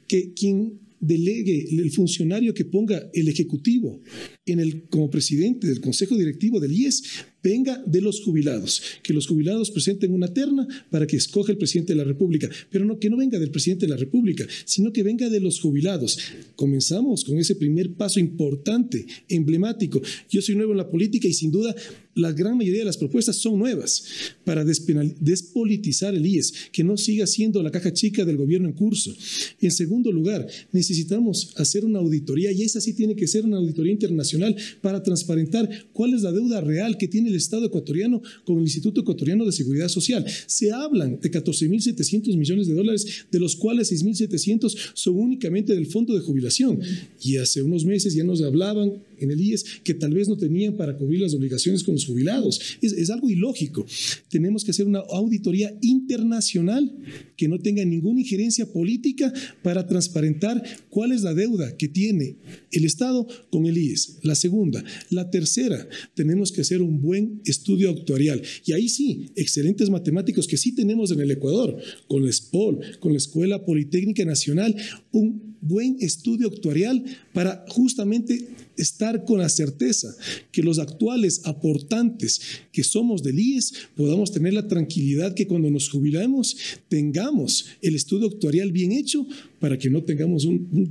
[0.06, 4.00] que quien delegue el funcionario que ponga el Ejecutivo
[4.46, 7.02] en el, como presidente del Consejo Directivo del IES
[7.42, 11.92] venga de los jubilados, que los jubilados presenten una terna para que escoja el presidente
[11.92, 15.02] de la República, pero no que no venga del presidente de la República, sino que
[15.02, 16.18] venga de los jubilados.
[16.56, 20.02] Comenzamos con ese primer paso importante, emblemático.
[20.28, 21.74] Yo soy nuevo en la política y sin duda
[22.16, 24.04] la gran mayoría de las propuestas son nuevas
[24.44, 29.14] para despolitizar el IES, que no siga siendo la caja chica del gobierno en curso.
[29.60, 33.92] En segundo lugar, necesitamos hacer una auditoría, y esa sí tiene que ser una auditoría
[33.92, 38.62] internacional, para transparentar cuál es la deuda real que tiene el Estado ecuatoriano con el
[38.62, 40.24] Instituto Ecuatoriano de Seguridad Social.
[40.46, 46.14] Se hablan de 14.700 millones de dólares, de los cuales 6.700 son únicamente del fondo
[46.14, 46.80] de jubilación.
[47.22, 50.76] Y hace unos meses ya nos hablaban en el IES que tal vez no tenían
[50.76, 52.60] para cubrir las obligaciones con los jubilados.
[52.80, 53.86] Es, algo ilógico.
[54.28, 56.92] Tenemos que hacer una auditoría internacional
[57.36, 62.36] que no tenga ninguna injerencia política para transparentar cuál es la deuda que tiene
[62.72, 64.18] el Estado con el IES.
[64.22, 64.84] La segunda.
[65.10, 68.42] La tercera, tenemos que hacer un buen estudio actuarial.
[68.64, 71.76] Y ahí sí, excelentes matemáticos que sí tenemos en el Ecuador,
[72.08, 74.74] con la SPOL, con la Escuela Politécnica Nacional,
[75.12, 80.14] un buen estudio actuarial para justamente estar con la certeza
[80.52, 82.40] que los actuales aportantes
[82.72, 86.56] que somos del IES podamos tener la tranquilidad que cuando nos jubilemos
[86.88, 89.26] tengamos el estudio actuarial bien hecho
[89.60, 90.46] para que no tengamos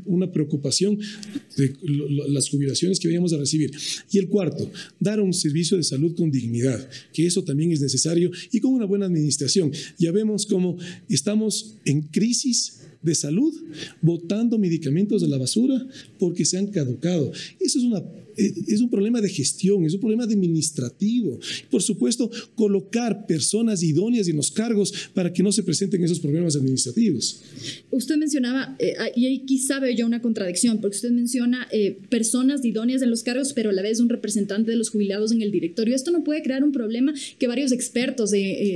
[0.06, 1.00] una preocupación
[1.58, 1.74] de
[2.30, 3.72] las jubilaciones que vayamos a recibir.
[4.12, 8.32] Y el cuarto, dar un servicio de salud con dignidad, que eso también es necesario
[8.52, 9.72] y con una buena administración.
[9.98, 10.78] Ya vemos cómo
[11.10, 13.54] estamos en crisis de salud,
[14.02, 15.88] botando medicamentos de la basura
[16.20, 17.32] porque se han caducado.
[17.60, 18.02] Eso es una
[18.38, 21.40] es un problema de gestión, es un problema administrativo.
[21.70, 26.56] Por supuesto, colocar personas idóneas en los cargos para que no se presenten esos problemas
[26.56, 27.42] administrativos.
[27.92, 31.98] Usted mencionaba, eh, ah, y ahí quizá veo yo una contradicción, porque usted menciona eh,
[32.10, 35.42] personas idóneas en los cargos, pero a la vez un representante de los jubilados en
[35.42, 35.96] el directorio.
[35.96, 38.32] Esto no puede crear un problema que varios expertos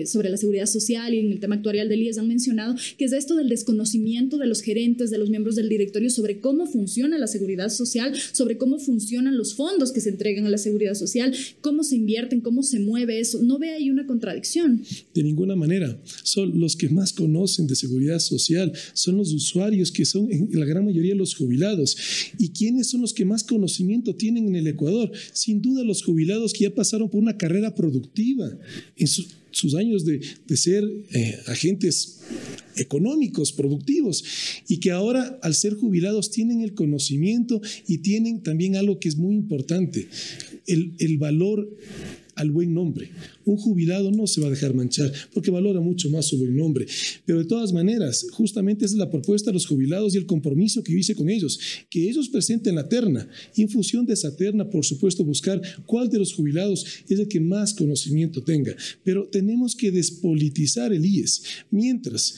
[0.05, 3.13] sobre la seguridad social y en el tema actuarial del IES han mencionado, que es
[3.13, 7.27] esto del desconocimiento de los gerentes, de los miembros del directorio sobre cómo funciona la
[7.27, 11.83] seguridad social, sobre cómo funcionan los fondos que se entregan a la seguridad social, cómo
[11.83, 13.41] se invierten, cómo se mueve eso.
[13.43, 14.83] ¿No ve ahí una contradicción?
[15.13, 15.99] De ninguna manera.
[16.23, 20.65] Son los que más conocen de seguridad social, son los usuarios que son en la
[20.65, 21.97] gran mayoría los jubilados.
[22.37, 25.11] ¿Y quiénes son los que más conocimiento tienen en el Ecuador?
[25.33, 28.57] Sin duda los jubilados que ya pasaron por una carrera productiva
[28.95, 29.07] en
[29.51, 30.21] sus años de,
[30.55, 30.83] ser
[31.13, 32.21] eh, agentes
[32.75, 34.23] económicos, productivos,
[34.67, 39.17] y que ahora al ser jubilados tienen el conocimiento y tienen también algo que es
[39.17, 40.07] muy importante,
[40.67, 41.69] el, el valor
[42.39, 43.09] al buen nombre.
[43.45, 46.85] Un jubilado no se va a dejar manchar porque valora mucho más su buen nombre.
[47.25, 50.83] Pero de todas maneras, justamente esa es la propuesta de los jubilados y el compromiso
[50.83, 54.35] que yo hice con ellos, que ellos presenten la terna y en función de esa
[54.35, 58.75] terna, por supuesto, buscar cuál de los jubilados es el que más conocimiento tenga.
[59.03, 61.43] Pero tenemos que despolitizar el IES.
[61.71, 62.35] Mientras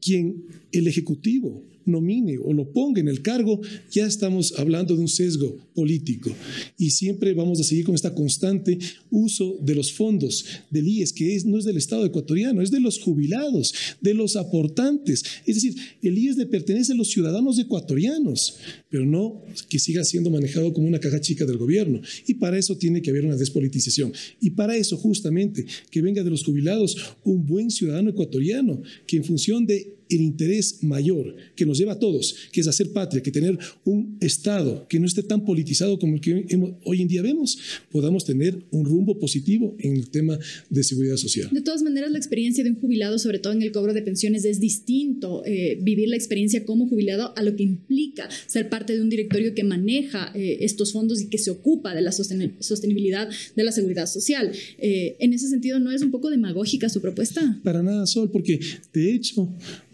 [0.00, 5.08] quien el Ejecutivo nomine o lo ponga en el cargo, ya estamos hablando de un
[5.08, 6.30] sesgo político.
[6.78, 8.78] Y siempre vamos a seguir con esta constante
[9.10, 12.80] uso de los fondos del IES, que es, no es del Estado ecuatoriano, es de
[12.80, 15.24] los jubilados, de los aportantes.
[15.46, 18.56] Es decir, el IES le pertenece a los ciudadanos ecuatorianos,
[18.88, 22.00] pero no que siga siendo manejado como una caja chica del gobierno.
[22.26, 24.12] Y para eso tiene que haber una despolitización.
[24.40, 29.24] Y para eso, justamente, que venga de los jubilados un buen ciudadano ecuatoriano, que en
[29.24, 33.30] función de el interés mayor que nos lleva a todos, que es hacer patria, que
[33.30, 36.46] tener un Estado que no esté tan politizado como el que
[36.84, 37.58] hoy en día vemos,
[37.90, 41.48] podamos tener un rumbo positivo en el tema de seguridad social.
[41.52, 44.44] De todas maneras, la experiencia de un jubilado, sobre todo en el cobro de pensiones,
[44.44, 49.02] es distinto eh, vivir la experiencia como jubilado a lo que implica ser parte de
[49.02, 53.64] un directorio que maneja eh, estos fondos y que se ocupa de la sostenibilidad de
[53.64, 54.52] la seguridad social.
[54.78, 57.60] Eh, en ese sentido, ¿no es un poco demagógica su propuesta?
[57.62, 58.60] Para nada, Sol, porque
[58.92, 59.48] de hecho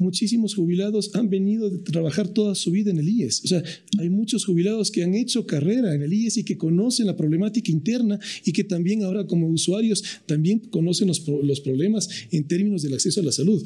[0.07, 3.45] muchísimos jubilados han venido de trabajar toda su vida en el IES.
[3.45, 3.63] O sea,
[3.99, 7.73] hay muchos jubilados que han hecho carrera en el IES y que conocen la problemática
[7.73, 12.95] interna y que también ahora como usuarios también conocen los, los problemas en términos del
[12.95, 13.65] acceso a la salud.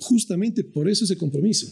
[0.00, 1.68] Justamente por eso ese compromiso.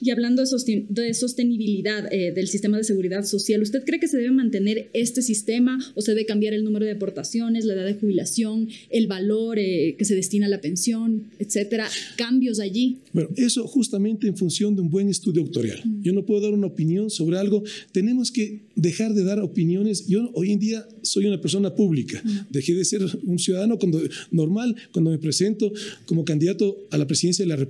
[0.00, 4.30] Y hablando de, sostenibilidad eh, del sistema de seguridad social, ¿usted cree que se debe
[4.30, 8.68] mantener este sistema o se debe cambiar el número de aportaciones, la edad de jubilación,
[8.90, 11.88] el valor eh, que se destina a la pensión, etcétera?
[12.16, 12.98] ¿Cambios allí?
[13.12, 15.82] Bueno, eso justamente en función de un buen estudio doctoral.
[16.02, 17.62] Yo no puedo dar una opinión sobre algo.
[17.92, 20.06] Tenemos que dejar de dar opiniones.
[20.06, 22.22] Yo hoy en día soy una persona pública.
[22.50, 25.72] Dejé de ser un ciudadano cuando, normal cuando me presento
[26.06, 27.65] como candidato a la presidencia de la República.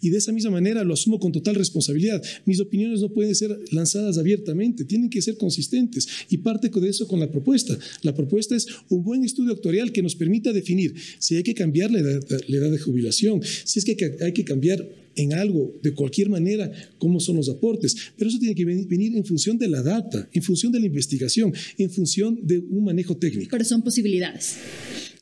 [0.00, 2.22] Y de esa misma manera lo asumo con total responsabilidad.
[2.44, 6.08] Mis opiniones no pueden ser lanzadas abiertamente, tienen que ser consistentes.
[6.28, 7.78] Y parte de eso con la propuesta.
[8.02, 11.90] La propuesta es un buen estudio doctoral que nos permita definir si hay que cambiar
[11.90, 15.92] la edad, la edad de jubilación, si es que hay que cambiar en algo, de
[15.92, 17.96] cualquier manera, cómo son los aportes.
[18.16, 21.52] Pero eso tiene que venir en función de la data, en función de la investigación,
[21.78, 23.50] en función de un manejo técnico.
[23.50, 24.56] Pero son posibilidades.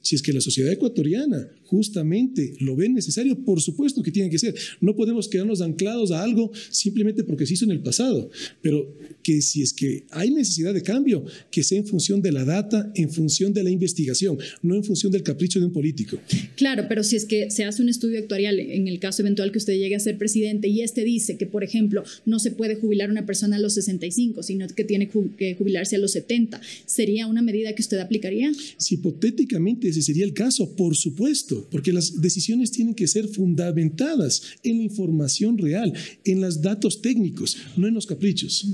[0.02, 4.38] Si es que la sociedad ecuatoriana justamente lo ven necesario, por supuesto que tiene que
[4.38, 4.54] ser.
[4.80, 8.28] No podemos quedarnos anclados a algo simplemente porque se hizo en el pasado,
[8.60, 12.44] pero que si es que hay necesidad de cambio, que sea en función de la
[12.44, 16.18] data, en función de la investigación, no en función del capricho de un político.
[16.56, 19.58] Claro, pero si es que se hace un estudio actuarial en el caso eventual que
[19.58, 23.10] usted llegue a ser presidente y este dice que, por ejemplo, no se puede jubilar
[23.10, 27.42] una persona a los 65, sino que tiene que jubilarse a los 70, ¿sería una
[27.42, 28.50] medida que usted aplicaría?
[28.76, 34.42] Si hipotéticamente ese sería el caso, por supuesto porque las decisiones tienen que ser fundamentadas
[34.62, 35.92] en la información real,
[36.24, 38.66] en los datos técnicos, no en los caprichos.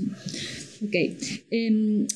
[0.85, 0.95] Ok.
[1.49, 2.07] Em,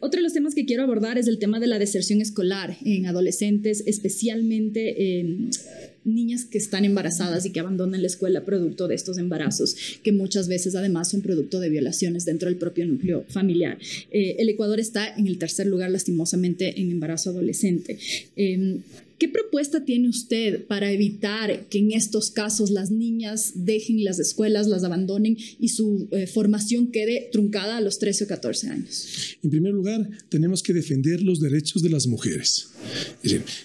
[0.00, 3.06] otro de los temas que quiero abordar es el tema de la deserción escolar en
[3.06, 5.50] adolescentes, especialmente em,
[6.04, 10.48] niñas que están embarazadas y que abandonan la escuela producto de estos embarazos, que muchas
[10.48, 13.78] veces además son producto de violaciones dentro del propio núcleo familiar.
[14.10, 17.98] Eh, el Ecuador está en el tercer lugar, lastimosamente, en embarazo adolescente.
[18.36, 18.80] Em,
[19.18, 24.68] ¿Qué propuesta tiene usted para evitar que en estos casos las niñas dejen las escuelas,
[24.68, 29.36] las abandonen y su eh, formación quede truncada a los 13 o 14 años?
[29.42, 32.68] En primer lugar, tenemos que defender los derechos de las mujeres.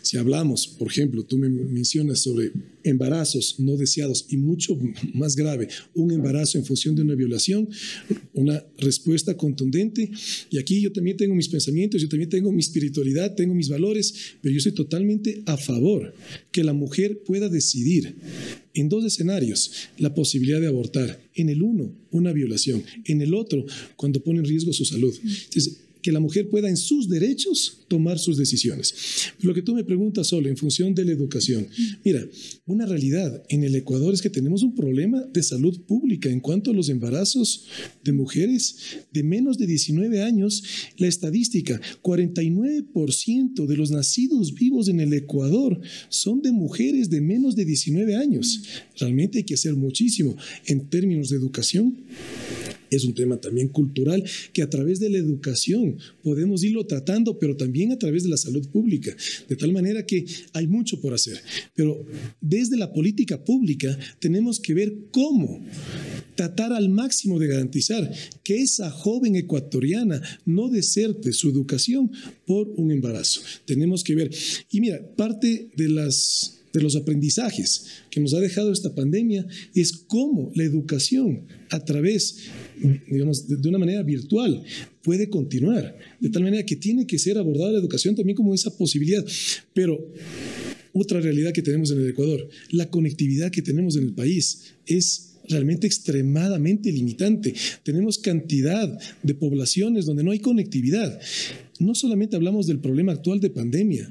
[0.01, 2.51] si hablamos, por ejemplo, tú me mencionas sobre
[2.83, 4.77] embarazos no deseados y mucho
[5.13, 7.69] más grave, un embarazo en función de una violación,
[8.33, 10.09] una respuesta contundente.
[10.49, 14.13] Y aquí yo también tengo mis pensamientos, yo también tengo mi espiritualidad, tengo mis valores,
[14.41, 16.13] pero yo soy totalmente a favor
[16.51, 18.15] que la mujer pueda decidir
[18.73, 21.21] en dos escenarios la posibilidad de abortar.
[21.35, 22.83] En el uno, una violación.
[23.05, 25.13] En el otro, cuando pone en riesgo su salud.
[25.23, 28.93] Entonces, que la mujer pueda en sus derechos tomar sus decisiones.
[29.41, 31.67] Lo que tú me preguntas solo en función de la educación.
[32.03, 32.27] Mira,
[32.65, 36.71] una realidad en el Ecuador es que tenemos un problema de salud pública en cuanto
[36.71, 37.65] a los embarazos
[38.03, 38.75] de mujeres
[39.11, 40.63] de menos de 19 años.
[40.97, 47.55] La estadística, 49% de los nacidos vivos en el Ecuador son de mujeres de menos
[47.55, 48.63] de 19 años.
[48.97, 50.35] Realmente hay que hacer muchísimo
[50.65, 51.97] en términos de educación
[52.95, 57.55] es un tema también cultural que a través de la educación podemos irlo tratando, pero
[57.55, 59.15] también a través de la salud pública,
[59.47, 61.41] de tal manera que hay mucho por hacer.
[61.75, 62.05] Pero
[62.41, 65.63] desde la política pública tenemos que ver cómo
[66.35, 68.11] tratar al máximo de garantizar
[68.43, 72.11] que esa joven ecuatoriana no deserte su educación
[72.45, 73.41] por un embarazo.
[73.65, 74.31] Tenemos que ver,
[74.71, 79.93] y mira, parte de las de los aprendizajes que nos ha dejado esta pandemia es
[79.93, 82.37] cómo la educación a través,
[83.07, 84.63] digamos, de, una manera virtual
[85.03, 88.75] puede continuar, de tal manera que tiene que ser abordada la educación también como esa
[88.75, 89.23] posibilidad.
[89.73, 90.11] Pero
[90.93, 95.32] otra realidad que tenemos en el Ecuador, la conectividad que tenemos en el país es
[95.47, 97.53] realmente extremadamente limitante.
[97.83, 101.19] Tenemos cantidad de poblaciones donde no hay conectividad.
[101.79, 104.09] No solamente hablamos del problema actual de pandemia,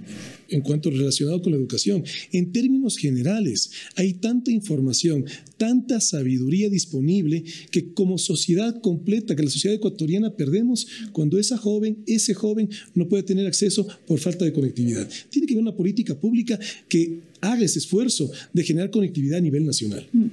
[0.49, 2.05] en cuanto relacionado con la educación.
[2.33, 5.25] En términos generales, hay tanta información,
[5.57, 11.99] tanta sabiduría disponible que como sociedad completa, que la sociedad ecuatoriana perdemos cuando esa joven,
[12.07, 15.09] ese joven no puede tener acceso por falta de conectividad.
[15.31, 19.67] Tiene que haber una política pública que haga ese esfuerzo de generar conectividad a nivel
[19.67, 20.07] nacional.
[20.13, 20.27] Mm.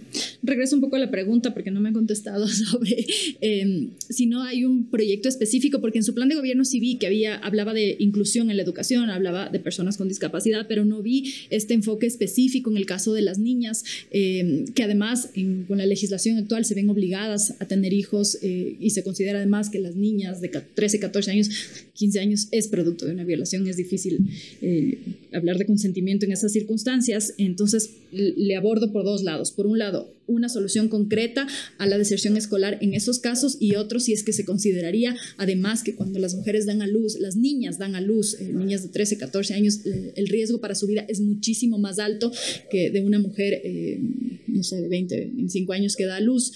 [0.43, 3.05] Regreso un poco a la pregunta porque no me han contestado sobre
[3.41, 6.97] em, si no hay un proyecto específico, porque en su plan de gobierno sí vi
[6.97, 11.01] que había, hablaba de inclusión en la educación, hablaba de personas con discapacidad, pero no
[11.01, 15.29] vi este enfoque específico en el caso de las niñas, em, que además
[15.67, 19.71] con la legislación actual se ven obligadas a tener hijos eh, y se considera además
[19.71, 21.49] que las niñas de 13, 14 años,
[21.93, 24.19] 15 años es producto de una violación, es difícil
[24.61, 24.99] eh,
[25.33, 26.98] hablar de consentimiento en esas circunstancias
[27.37, 29.51] entonces le abordo por dos lados.
[29.51, 34.03] Por un lado, una solución concreta a la deserción escolar en esos casos y otros
[34.03, 37.77] si es que se consideraría además que cuando las mujeres dan a luz, las niñas
[37.77, 41.05] dan a luz, eh, niñas de 13, 14 años, eh, el riesgo para su vida
[41.07, 42.31] es muchísimo más alto
[42.71, 43.99] que de una mujer, eh,
[44.47, 46.51] no sé, de 20, 25 años que da a luz.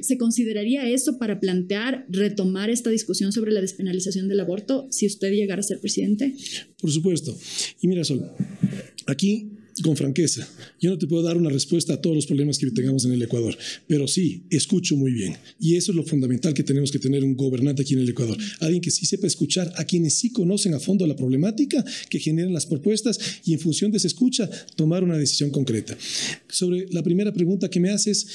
[0.00, 5.32] ¿Se consideraría eso para plantear, retomar esta discusión sobre la despenalización del aborto si usted
[5.32, 6.34] llegara a ser presidente?
[6.80, 7.36] Por supuesto.
[7.80, 8.30] Y mira, Sol,
[9.06, 9.51] aquí
[9.82, 10.46] con franqueza,
[10.80, 13.22] yo no te puedo dar una respuesta a todos los problemas que tengamos en el
[13.22, 13.56] Ecuador,
[13.86, 15.36] pero sí, escucho muy bien.
[15.60, 18.36] Y eso es lo fundamental que tenemos que tener un gobernante aquí en el Ecuador.
[18.60, 22.52] Alguien que sí sepa escuchar a quienes sí conocen a fondo la problemática, que generen
[22.52, 25.96] las propuestas y en función de esa escucha tomar una decisión concreta.
[26.48, 28.26] Sobre la primera pregunta que me haces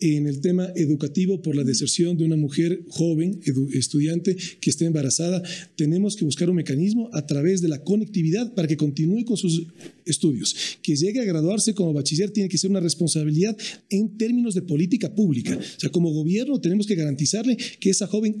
[0.00, 3.40] en el tema educativo por la deserción de una mujer joven,
[3.72, 5.42] estudiante que esté embarazada,
[5.76, 9.66] tenemos que buscar un mecanismo a través de la conectividad para que continúe con sus
[10.06, 13.56] estudios que llegue a graduarse como bachiller tiene que ser una responsabilidad
[13.90, 15.56] en términos de política pública.
[15.56, 18.36] O sea, como gobierno tenemos que garantizarle que esa joven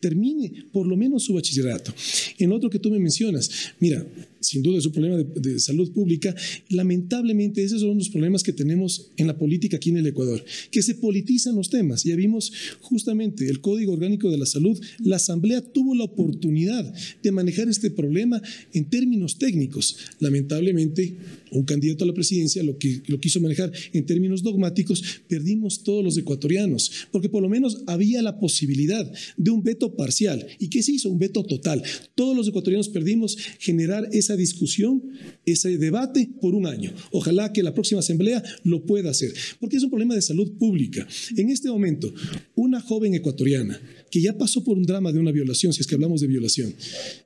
[0.00, 1.94] termine por lo menos su bachillerato.
[2.38, 4.04] En otro que tú me mencionas, mira,
[4.42, 6.34] sin duda es un problema de, salud pública.
[6.68, 10.82] Lamentablemente, esos son los problemas que tenemos en la política aquí en el Ecuador, que
[10.82, 12.04] se politizan los temas.
[12.04, 14.78] Ya vimos justamente el Código Orgánico de la Salud.
[15.00, 19.96] La Asamblea tuvo la oportunidad de manejar este problema en términos técnicos.
[20.18, 21.16] Lamentablemente,
[21.52, 26.02] un candidato a la presidencia lo, que, lo quiso manejar en términos dogmáticos, perdimos todos
[26.02, 30.46] los ecuatorianos, porque por lo menos había la posibilidad de un veto parcial.
[30.58, 31.10] ¿Y qué se hizo?
[31.10, 31.82] Un veto total.
[32.14, 35.02] Todos los ecuatorianos perdimos generar esa discusión,
[35.44, 36.92] ese debate por un año.
[37.10, 41.06] Ojalá que la próxima asamblea lo pueda hacer, porque es un problema de salud pública.
[41.36, 42.12] En este momento,
[42.54, 43.80] una joven ecuatoriana
[44.10, 46.74] que ya pasó por un drama de una violación, si es que hablamos de violación,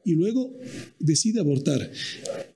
[0.04, 0.56] y luego
[1.00, 1.90] decide abortar,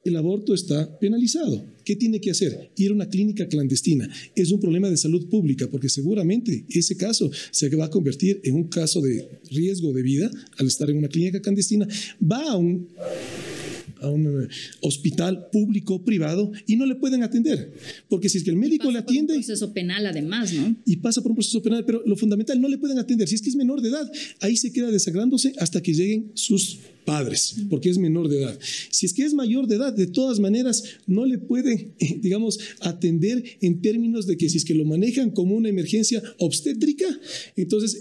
[0.04, 1.64] el aborto está penalizado.
[1.84, 2.70] ¿Qué tiene que hacer?
[2.76, 4.08] Ir a una clínica clandestina.
[4.36, 8.54] Es un problema de salud pública porque seguramente ese caso se va a convertir en
[8.54, 11.88] un caso de riesgo de vida al estar en una clínica clandestina.
[12.22, 12.88] Va a un
[14.00, 14.48] a un eh,
[14.80, 17.72] hospital público o privado y no le pueden atender.
[18.08, 19.34] Porque si es que el médico le atiende...
[19.34, 20.76] Por un proceso penal además, ¿no?
[20.84, 23.28] Y pasa por un proceso penal, pero lo fundamental, no le pueden atender.
[23.28, 26.78] Si es que es menor de edad, ahí se queda desagrándose hasta que lleguen sus
[27.10, 28.56] padres, porque es menor de edad.
[28.90, 33.42] Si es que es mayor de edad, de todas maneras, no le pueden, digamos, atender
[33.60, 37.06] en términos de que si es que lo manejan como una emergencia obstétrica,
[37.56, 38.00] entonces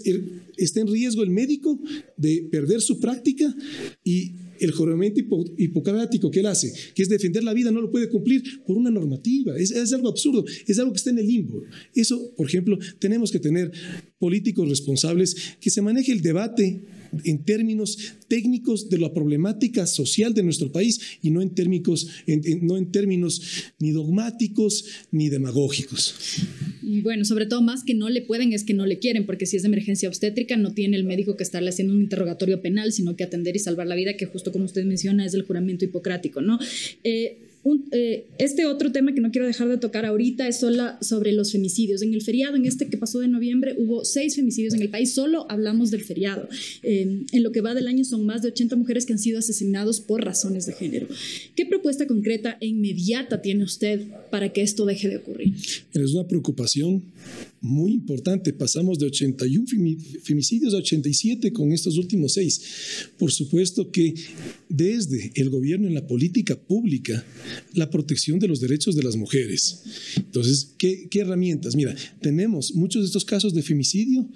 [0.56, 1.80] está en riesgo el médico
[2.16, 3.52] de perder su práctica
[4.04, 4.30] y
[4.60, 5.20] el juramento
[5.58, 8.92] hipocrático que él hace, que es defender la vida, no lo puede cumplir por una
[8.92, 9.58] normativa.
[9.58, 11.64] Es, es, algo absurdo, es algo que está en el limbo.
[11.96, 13.72] Eso, por ejemplo, tenemos que tener
[14.20, 16.84] políticos responsables que se maneje el debate
[17.24, 17.98] en términos
[18.28, 22.08] técnicos de la problemática social de nuestro país y no en, términos,
[22.62, 23.42] no en términos
[23.78, 26.14] ni dogmáticos ni demagógicos.
[26.82, 29.46] Y bueno, sobre todo más que no le pueden es que no le quieren, porque
[29.46, 32.92] si es de emergencia obstétrica no tiene el médico que estarle haciendo un interrogatorio penal,
[32.92, 35.84] sino que atender y salvar la vida, que justo como usted menciona es el juramento
[35.84, 36.58] hipocrático, ¿no?
[37.04, 37.38] Eh,
[37.92, 42.02] eh, este otro tema que no quiero dejar de tocar ahorita es sobre los femicidios.
[42.02, 45.12] En el feriado, en este que pasó de noviembre, hubo seis femicidios en el país.
[45.12, 46.48] Solo hablamos del feriado.
[46.82, 49.38] Eh, en lo que va del año son más de 80 mujeres que han sido
[49.38, 51.06] asesinadas por razones de género.
[51.54, 55.54] ¿Qué propuesta concreta e inmediata tiene usted para que esto deje de ocurrir?
[55.92, 57.02] Es una preocupación
[57.60, 58.52] muy importante.
[58.52, 59.66] Pasamos de 81
[60.22, 63.10] femicidios a 87 con estos últimos seis.
[63.18, 64.14] Por supuesto que
[64.68, 67.24] desde el gobierno en la política pública,
[67.74, 69.82] la protección de los derechos de las mujeres.
[70.16, 71.76] Entonces, ¿qué, ¿qué, herramientas?
[71.76, 74.28] Mira, tenemos muchos de estos casos de femicidio,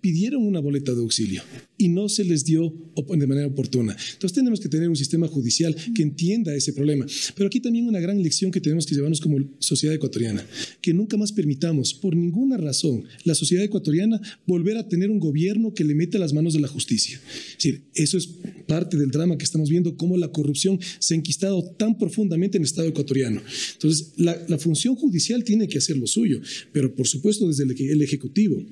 [0.00, 1.42] pidieron una boleta de auxilio
[1.82, 2.72] y no se les dio
[3.08, 3.96] de manera oportuna.
[4.12, 7.04] Entonces, tenemos que tener un sistema judicial que entienda ese problema.
[7.34, 10.46] Pero aquí también una gran lección que tenemos que llevarnos como sociedad ecuatoriana,
[10.80, 15.74] que nunca más permitamos, por ninguna razón, la sociedad ecuatoriana volver a tener un gobierno
[15.74, 17.20] que le mete las manos de la justicia.
[17.50, 18.28] Es decir, eso es
[18.68, 22.62] parte del drama que estamos viendo, cómo la corrupción se ha enquistado tan profundamente en
[22.62, 23.42] el Estado ecuatoriano.
[23.72, 27.72] Entonces, la, la función judicial tiene que hacer lo suyo, pero por supuesto desde el,
[27.90, 28.64] el Ejecutivo,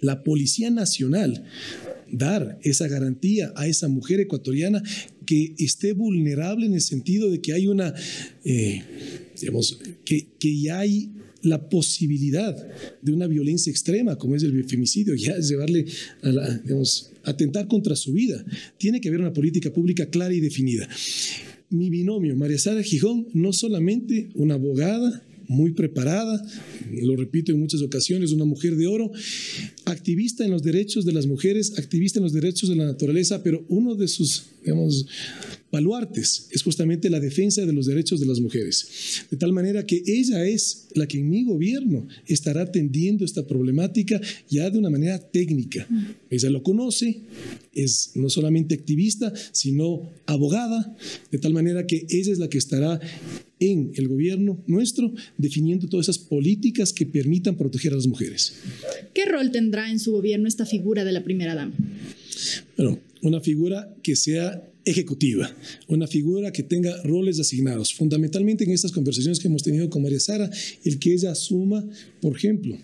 [0.00, 1.44] la Policía Nacional
[2.12, 4.82] dar esa garantía a esa mujer ecuatoriana
[5.26, 7.94] que esté vulnerable en el sentido de que hay una,
[8.44, 8.82] eh,
[9.40, 11.10] digamos, que, que ya hay
[11.42, 12.56] la posibilidad
[13.00, 15.86] de una violencia extrema, como es el femicidio, ya es llevarle
[16.22, 18.44] a la, digamos, atentar contra su vida.
[18.78, 20.88] Tiene que haber una política pública clara y definida.
[21.70, 26.42] Mi binomio, María Sara Gijón, no solamente una abogada, muy preparada,
[26.90, 29.12] lo repito en muchas ocasiones, una mujer de oro,
[29.84, 33.64] activista en los derechos de las mujeres, activista en los derechos de la naturaleza, pero
[33.68, 35.06] uno de sus, digamos,
[35.72, 39.24] baluartes, es justamente la defensa de los derechos de las mujeres.
[39.30, 44.20] De tal manera que ella es la que en mi gobierno estará atendiendo esta problemática
[44.50, 45.88] ya de una manera técnica.
[46.28, 47.20] Ella lo conoce,
[47.74, 50.94] es no solamente activista, sino abogada,
[51.30, 53.00] de tal manera que ella es la que estará
[53.58, 58.54] en el gobierno nuestro definiendo todas esas políticas que permitan proteger a las mujeres.
[59.14, 61.72] ¿Qué rol tendrá en su gobierno esta figura de la primera dama?
[62.76, 65.54] Bueno, una figura que sea ejecutiva,
[65.88, 67.94] una figura que tenga roles asignados.
[67.94, 70.50] Fundamentalmente en estas conversaciones que hemos tenido con María Sara,
[70.84, 71.88] el que ella asuma,
[72.20, 72.76] por ejemplo,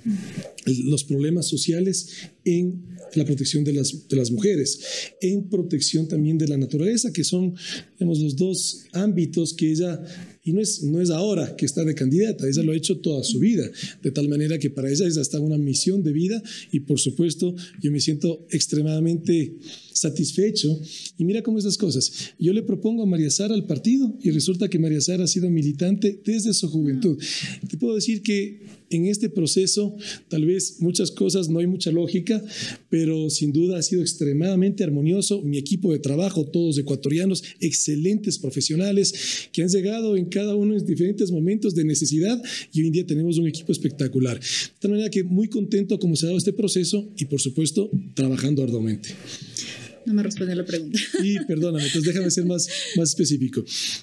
[0.67, 2.09] los problemas sociales
[2.45, 2.83] en
[3.15, 4.81] la protección de las, mujeres,
[5.21, 7.55] en protección también de la naturaleza, que son
[7.99, 10.01] digamos, los dos ámbitos que ella
[10.45, 13.23] y no es, no es ahora que está de candidata, ella lo ha hecho toda
[13.23, 13.71] su vida,
[14.03, 16.43] de tal manera que para ella es hasta una misión de vida
[16.73, 19.57] y por supuesto yo me siento extremadamente
[20.01, 20.81] satisfecho.
[21.19, 22.33] Y mira cómo es las cosas.
[22.39, 25.51] Yo le propongo a María Sara al partido y resulta que María Sara ha sido
[25.51, 27.19] militante desde su juventud.
[27.69, 29.97] Te puedo decir que en este proceso
[30.29, 32.43] tal vez muchas cosas no hay mucha lógica,
[32.89, 35.43] pero sin duda ha sido extremadamente armonioso.
[35.43, 40.87] Mi equipo de trabajo, todos ecuatorianos, excelentes profesionales que han llegado en cada uno en
[40.87, 42.41] diferentes momentos de necesidad
[42.73, 44.39] y hoy en día tenemos un equipo espectacular.
[44.41, 44.45] De
[44.81, 48.63] tal manera que muy contento como se ha dado este proceso y por supuesto trabajando
[48.63, 49.11] arduamente.
[50.09, 50.99] No me respondió la pregunta.
[51.23, 53.63] Y perdóname, entonces déjame ser más, más específico.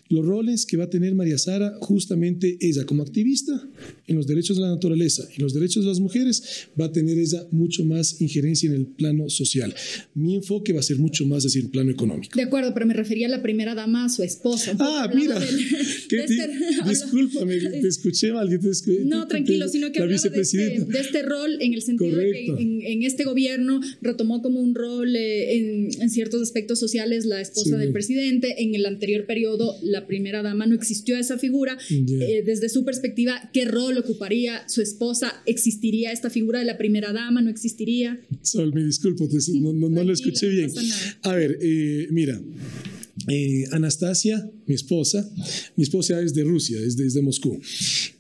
[0.09, 3.67] Los roles que va a tener María Sara, justamente ella como activista
[4.05, 7.17] en los derechos de la naturaleza y los derechos de las mujeres, va a tener
[7.17, 9.73] ella mucho más injerencia en el plano social.
[10.13, 12.35] Mi enfoque va a ser mucho más decir, en plano económico.
[12.35, 14.75] De acuerdo, pero me refería a la primera dama, a su esposa.
[14.77, 15.57] Ah, mira, del,
[16.09, 16.49] de este,
[16.87, 18.47] discúlpame, te escuché mal.
[18.47, 22.53] Te no, tranquilo, sino que hablaba de este, de este, rol en el sentido Correcto.
[22.53, 26.79] de que en, en, este gobierno retomó como un rol eh, en en ciertos aspectos
[26.79, 28.63] sociales la esposa del presidente.
[28.63, 31.77] En el anterior periodo, la primera dama no existió esa figura.
[31.89, 35.33] Eh, desde su perspectiva, ¿qué rol ocuparía su esposa?
[35.45, 37.41] ¿Existiría esta figura de la primera dama?
[37.41, 38.19] ¿No existiría?
[38.41, 39.27] Sol, me disculpo,
[39.61, 40.71] no, no, lo escuché bien.
[41.23, 42.41] A ver, eh, mira.
[43.29, 45.27] Eh, Anastasia, mi esposa,
[45.77, 47.59] mi esposa es de Rusia, es desde Moscú.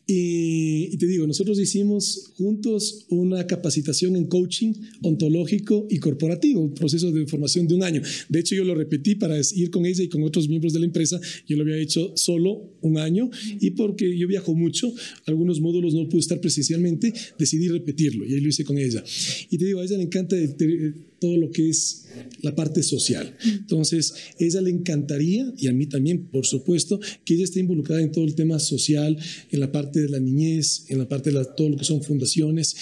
[0.07, 7.11] Y, te digo, nosotros hicimos juntos una capacitación en coaching ontológico y corporativo, un proceso
[7.11, 8.01] de formación de un año.
[8.29, 10.85] De hecho, yo lo repetí para ir con ella y con otros miembros de la
[10.85, 11.19] empresa.
[11.47, 13.29] Yo lo había hecho solo un año
[13.59, 14.93] y porque yo viajo mucho,
[15.25, 19.03] algunos módulos no pude estar presencialmente, decidí repetirlo y ahí lo hice con ella.
[19.49, 20.35] Y te digo, a ella le encanta
[21.19, 22.05] todo lo que es
[22.41, 23.35] la parte social.
[23.45, 28.11] Entonces, ella le encantaría, y a mí también, por supuesto, que ella esté involucrada en
[28.11, 29.17] todo el tema social,
[29.51, 32.75] en la parte de la niñez, en la parte de todo lo que son fundaciones,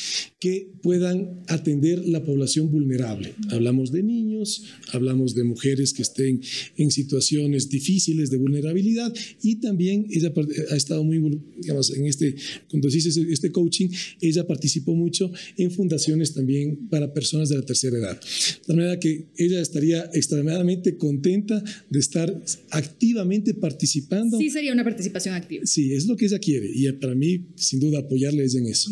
[0.44, 3.34] que puedan atender la población vulnerable.
[3.48, 6.42] Hablamos de niños, hablamos de mujeres que estén
[6.76, 10.34] en situaciones difíciles de vulnerabilidad y también ella
[10.70, 12.36] ha estado muy, digamos, en este,
[12.70, 13.88] cuando dices este coaching,
[14.20, 18.20] ella participó mucho en fundaciones también para personas de la tercera edad.
[18.68, 24.38] De manera que ella estaría extremadamente contenta de estar activamente participando.
[24.40, 25.66] Sí, sería una participación activa.
[25.66, 28.92] Sí, es lo que ella quiere y para mí, sin duda, apoyarle en eso.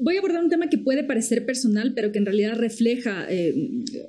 [0.00, 3.54] Voy a abordar un tema que puede parecer personal, pero que en realidad refleja, eh,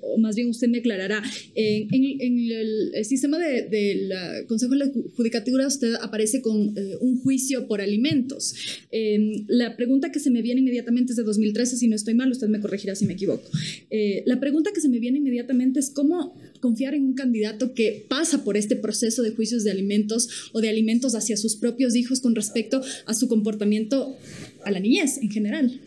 [0.02, 1.22] o más bien usted me aclarará.
[1.56, 7.68] en, el, sistema del de, Consejo de la Judicatura, usted aparece con eh, un juicio
[7.68, 8.56] por alimentos.
[8.92, 12.32] Em, la pregunta que se me viene inmediatamente es de 2013, si no estoy mal,
[12.32, 13.50] usted me corregirá si me equivoco.
[13.90, 18.06] Eh, la pregunta que se me viene inmediatamente es cómo confiar en un candidato que
[18.08, 22.20] pasa por este proceso de juicios de alimentos o de alimentos hacia sus propios hijos
[22.20, 24.18] con respecto a su comportamiento
[24.64, 25.82] a la niñez en general.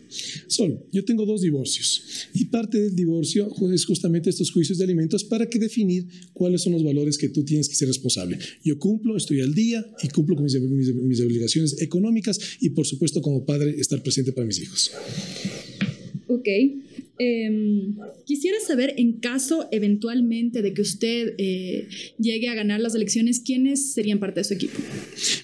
[0.47, 5.23] Sol, yo tengo dos divorcios y parte del divorcio es justamente estos juicios de alimentos
[5.23, 8.39] para que definir cuáles son los valores que tú tienes que ser responsable.
[8.63, 13.21] Yo cumplo, estoy al día y cumplo con mis, mis obligaciones económicas y por supuesto
[13.21, 14.91] como padre estar presente para mis hijos.
[16.27, 16.47] Ok.
[17.25, 17.95] Em,
[18.25, 21.87] quisiera saber, en caso eventualmente de que usted eh,
[22.19, 24.73] llegue a ganar las elecciones, ¿quiénes serían parte de su equipo?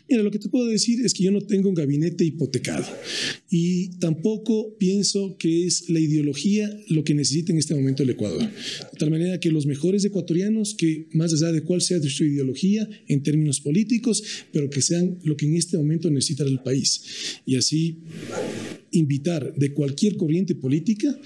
[0.09, 2.85] Mira, lo que te puedo decir es que yo no tengo un gabinete hipotecado
[3.49, 8.41] y tampoco pienso que es la ideología lo que necesita en este momento el Ecuador.
[8.41, 12.89] De tal manera que los mejores ecuatorianos, que más allá de cuál sea su ideología
[13.07, 14.21] en términos políticos,
[14.51, 17.41] pero que sean lo que en este momento necesita el país.
[17.45, 17.99] Y así
[18.91, 21.17] invitar de cualquier corriente política,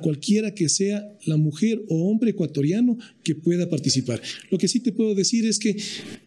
[0.00, 4.20] cualquiera que sea la mujer o hombre ecuatoriano que pueda participar.
[4.50, 5.76] Lo que sí te puedo decir es que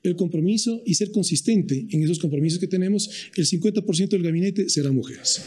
[0.04, 4.92] el compromiso y ser consistente en esos compromisos que tenemos, el 50% del gabinete será
[4.92, 5.42] mujeres.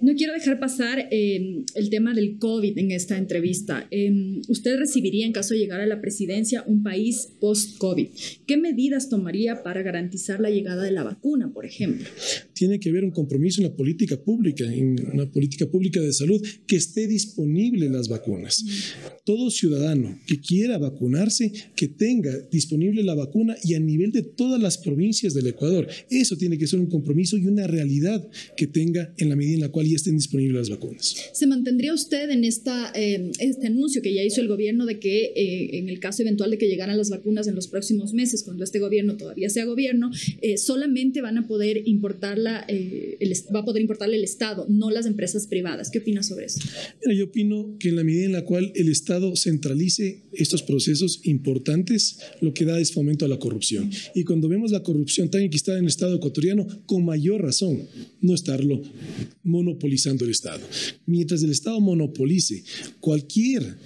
[0.00, 3.86] No quiero dejar pasar eh, el tema del COVID en esta entrevista.
[3.90, 8.08] Eh, ¿Usted recibiría, en caso de llegar a la presidencia, un país post-COVID?
[8.46, 12.06] ¿Qué medidas tomaría para garantizar la llegada de la vacuna, por ejemplo?
[12.52, 16.44] Tiene que haber un compromiso en la política pública, en una política pública de salud,
[16.66, 18.64] que esté disponible las vacunas.
[19.24, 24.60] Todo ciudadano que quiera vacunarse, que tenga disponible la vacuna y a nivel de todas
[24.60, 25.88] las provincias del Ecuador.
[26.10, 29.60] Eso tiene que ser un compromiso y una realidad que tenga en la medida en
[29.60, 31.14] la cual estén disponibles las vacunas.
[31.32, 35.32] ¿Se mantendría usted en esta, eh, este anuncio que ya hizo el gobierno de que
[35.36, 38.64] eh, en el caso eventual de que llegaran las vacunas en los próximos meses, cuando
[38.64, 43.82] este gobierno todavía sea gobierno, eh, solamente van a poder importarla, el, va a poder
[43.82, 45.90] importarle el Estado, no las empresas privadas?
[45.90, 46.60] ¿Qué opina sobre eso?
[47.16, 52.18] Yo opino que en la medida en la cual el Estado centralice estos procesos importantes,
[52.40, 53.90] lo que da es fomento a la corrupción.
[54.14, 57.86] Y cuando vemos la corrupción tan enquistada en el Estado ecuatoriano, con mayor razón,
[58.20, 58.82] no estarlo
[59.42, 60.60] monopolizando el Estado.
[61.06, 62.64] Mientras el Estado monopolice
[63.00, 63.76] cualquier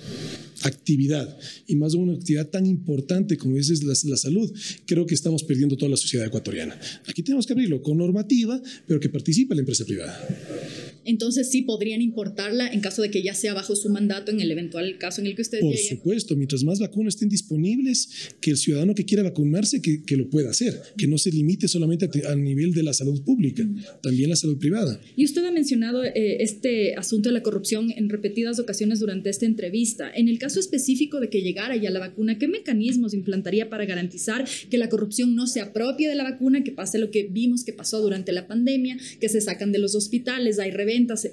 [0.62, 4.52] actividad y más una actividad tan importante como es la, la, salud,
[4.86, 6.78] creo que estamos perdiendo toda la sociedad ecuatoriana.
[7.06, 12.02] Aquí tenemos que abrirlo con normativa, pero que participe la empresa privada entonces sí podrían
[12.02, 15.28] importarla en caso de que ya sea bajo su mandato en el eventual caso en
[15.28, 19.22] el que usted Por supuesto, mientras más vacunas estén disponibles, que el ciudadano que quiera
[19.22, 22.92] vacunarse, que, que lo pueda hacer, que no se limite solamente al nivel de la
[22.92, 23.66] salud pública,
[24.02, 25.00] también la salud privada.
[25.16, 29.46] Y usted ha mencionado eh, este asunto de la corrupción en repetidas ocasiones durante esta
[29.46, 30.10] entrevista.
[30.14, 34.46] En el caso específico de que llegara ya la vacuna, ¿qué mecanismos implantaría para garantizar
[34.70, 37.72] que la corrupción no se apropie de la vacuna, que pase lo que vimos que
[37.72, 41.28] pasó durante la pandemia, que se sacan de los hospitales, hay reventas?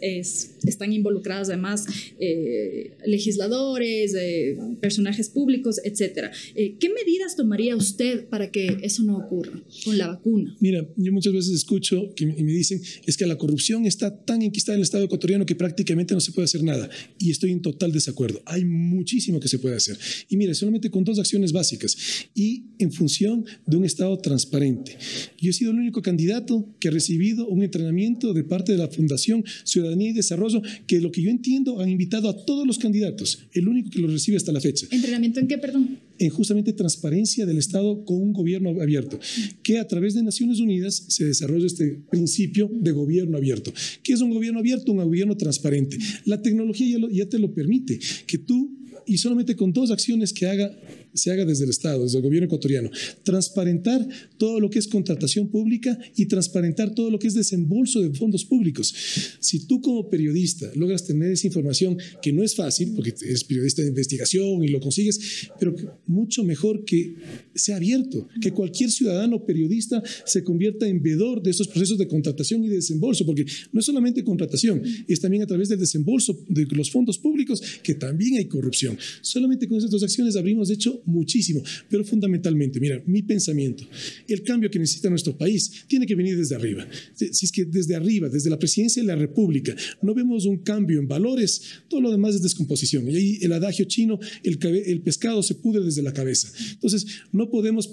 [0.65, 1.85] están involucradas además
[2.19, 6.31] eh, legisladores, eh, personajes públicos, etcétera.
[6.55, 10.55] Eh, ¿Qué medidas tomaría usted para que eso no ocurra con la vacuna?
[10.59, 14.41] Mira, yo muchas veces escucho que y me dicen es que la corrupción está tan
[14.41, 16.89] enquistada en el Estado ecuatoriano que prácticamente no se puede hacer nada.
[17.19, 18.41] Y estoy en total desacuerdo.
[18.45, 19.97] Hay muchísimo que se puede hacer.
[20.29, 21.97] Y mire, solamente con dos acciones básicas
[22.33, 24.97] y en función de un Estado transparente.
[25.39, 28.87] Yo he sido el único candidato que ha recibido un entrenamiento de parte de la
[28.87, 33.39] Fundación Ciudadanía y Desarrollo, que lo que yo entiendo han invitado a todos los candidatos,
[33.53, 34.87] el único que lo recibe hasta la fecha.
[34.91, 35.97] ¿Entrenamiento en qué, perdón?
[36.19, 39.19] En justamente transparencia del Estado con un gobierno abierto,
[39.61, 43.73] que a través de Naciones Unidas se desarrolla este principio de gobierno abierto.
[44.03, 44.91] ¿Qué es un gobierno abierto?
[44.91, 45.97] Un gobierno transparente.
[46.25, 48.71] La tecnología ya, ya te lo permite, que tú,
[49.05, 50.75] y solamente con dos acciones que haga
[51.13, 52.89] se haga desde el Estado, desde el gobierno ecuatoriano.
[53.23, 54.07] Transparentar
[54.37, 58.45] todo lo que es contratación pública y transparentar todo lo que es desembolso de fondos
[58.45, 58.93] públicos.
[59.39, 63.81] Si tú como periodista logras tener esa información, que no es fácil, porque eres periodista
[63.81, 65.75] de investigación y lo consigues, pero
[66.07, 67.15] mucho mejor que
[67.55, 72.63] sea abierto, que cualquier ciudadano periodista se convierta en vedor de esos procesos de contratación
[72.63, 76.65] y de desembolso, porque no es solamente contratación, es también a través del desembolso de
[76.71, 78.97] los fondos públicos que también hay corrupción.
[79.21, 83.85] Solamente con esas dos acciones abrimos, de hecho, muchísimo, pero fundamentalmente, mira, mi pensamiento,
[84.27, 86.87] el cambio que necesita nuestro país tiene que venir desde arriba.
[87.15, 90.99] Si es que desde arriba, desde la presidencia de la República, no vemos un cambio
[90.99, 93.09] en valores, todo lo demás es descomposición.
[93.09, 96.51] Y ahí el adagio chino, el, el pescado se pudre desde la cabeza.
[96.71, 97.91] Entonces, no podemos,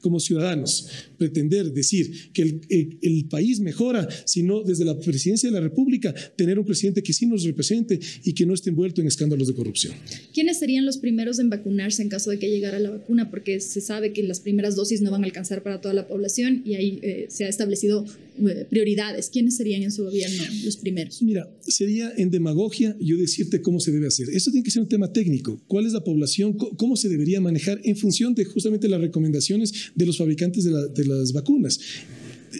[0.00, 0.88] como ciudadanos,
[1.18, 6.58] pretender decir que el, el país mejora, sino desde la presidencia de la República, tener
[6.58, 9.94] un presidente que sí nos represente y que no esté envuelto en escándalos de corrupción.
[10.32, 13.30] ¿Quiénes serían los primeros en vacunarse en caso de que llegara la vacuna?
[13.30, 16.62] Porque se sabe que las primeras dosis no van a alcanzar para toda la población
[16.64, 18.04] y ahí eh, se ha establecido
[18.44, 19.30] eh, prioridades.
[19.30, 21.22] ¿Quiénes serían en su gobierno los primeros?
[21.22, 24.28] Mira, sería en demagogia yo decirte cómo se debe hacer.
[24.30, 25.60] Esto tiene que ser un tema técnico.
[25.68, 26.54] ¿Cuál es la población?
[26.54, 31.04] ¿Cómo se debería manejar en función de justamente las recomendaciones de los fabricantes de, de
[31.04, 31.78] las vacunas?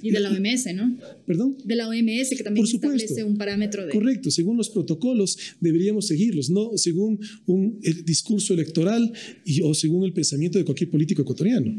[0.03, 0.97] Y de la OMS, ¿no?
[1.27, 1.57] ¿Perdón?
[1.65, 3.93] De la OMS, que también establece un parámetro de...
[3.93, 9.13] Correcto, según los protocolos deberíamos seguirlos, no según un discurso electoral
[9.45, 11.75] y, o según el pensamiento de cualquier político ecuatoriano.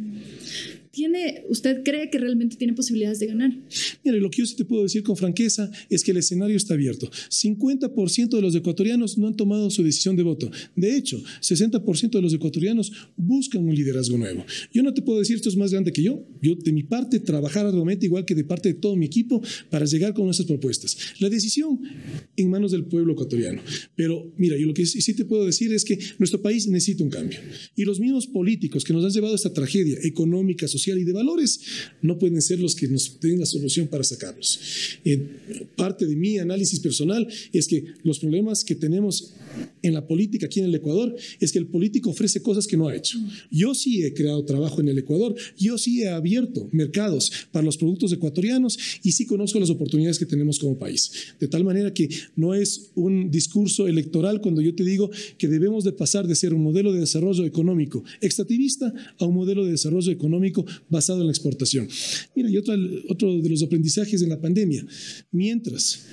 [0.92, 3.58] ¿Tiene, ¿Usted cree que realmente tiene posibilidades de ganar?
[4.04, 6.74] Mire, lo que yo sí te puedo decir con franqueza es que el escenario está
[6.74, 7.10] abierto.
[7.30, 10.52] 50% de los ecuatorianos no han tomado su decisión de voto.
[10.76, 14.46] De hecho, 60% de los ecuatorianos buscan un liderazgo nuevo.
[14.74, 16.28] Yo no te puedo decir esto es más grande que yo.
[16.42, 19.86] Yo, de mi parte, trabajar arduamente, igual que de parte de todo mi equipo, para
[19.86, 20.98] llegar con nuestras propuestas.
[21.20, 21.80] La decisión
[22.36, 23.62] en manos del pueblo ecuatoriano.
[23.96, 27.10] Pero mira, yo lo que sí te puedo decir es que nuestro país necesita un
[27.10, 27.40] cambio.
[27.76, 31.14] Y los mismos políticos que nos han llevado a esta tragedia económica, social, y de
[31.14, 31.60] valores,
[32.02, 34.60] no pueden ser los que nos den la solución para sacarlos.
[35.06, 35.20] Eh,
[35.76, 39.34] parte de mi análisis personal es que los problemas que tenemos
[39.82, 42.88] en la política aquí en el Ecuador es que el político ofrece cosas que no
[42.88, 43.18] ha hecho.
[43.50, 47.78] Yo sí he creado trabajo en el Ecuador, yo sí he abierto mercados para los
[47.78, 51.12] productos ecuatorianos y sí conozco las oportunidades que tenemos como país.
[51.40, 55.84] De tal manera que no es un discurso electoral cuando yo te digo que debemos
[55.84, 60.12] de pasar de ser un modelo de desarrollo económico extractivista a un modelo de desarrollo
[60.12, 61.88] económico basado en la exportación.
[62.36, 62.76] Mira, y otro,
[63.10, 64.86] otro de los aprendizajes en la pandemia,
[65.32, 66.06] mientras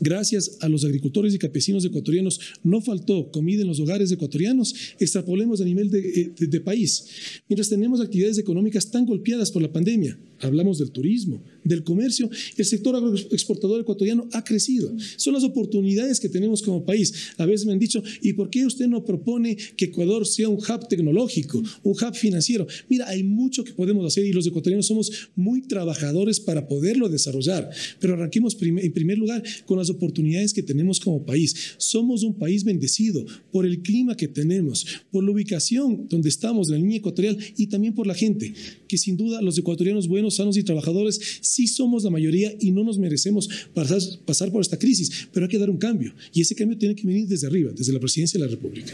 [0.00, 5.60] gracias a los agricultores y campesinos ecuatorianos, no faltó comida en los hogares ecuatorianos, extrapolemos
[5.60, 7.06] a nivel de, de, país.
[7.48, 12.64] Mientras tenemos actividades económicas tan golpeadas por la pandemia, hablamos del turismo, del comercio, el
[12.64, 14.92] sector agroexportador ecuatoriano ha crecido.
[15.16, 17.12] Son las oportunidades que tenemos como país.
[17.36, 20.58] A veces me han dicho, ¿y por qué usted no propone que Ecuador sea un
[20.58, 22.66] hub tecnológico, un hub financiero?
[22.88, 27.70] Mira, hay mucho que podemos hacer y los ecuatorianos somos muy trabajadores para poderlo desarrollar.
[28.00, 31.74] Pero arranquemos en primer lugar con las oportunidades que tenemos como país.
[31.78, 36.74] Somos un país bendecido por el clima que tenemos, por la ubicación donde estamos en
[36.74, 38.52] la línea ecuatorial y también por la gente,
[38.86, 42.84] que sin duda los ecuatorianos buenos, sanos y trabajadores sí somos la mayoría y no
[42.84, 46.54] nos merecemos pasar, pasar por esta crisis, pero hay que dar un cambio y ese
[46.54, 48.92] cambio tiene que venir desde arriba, desde la presidencia de la República.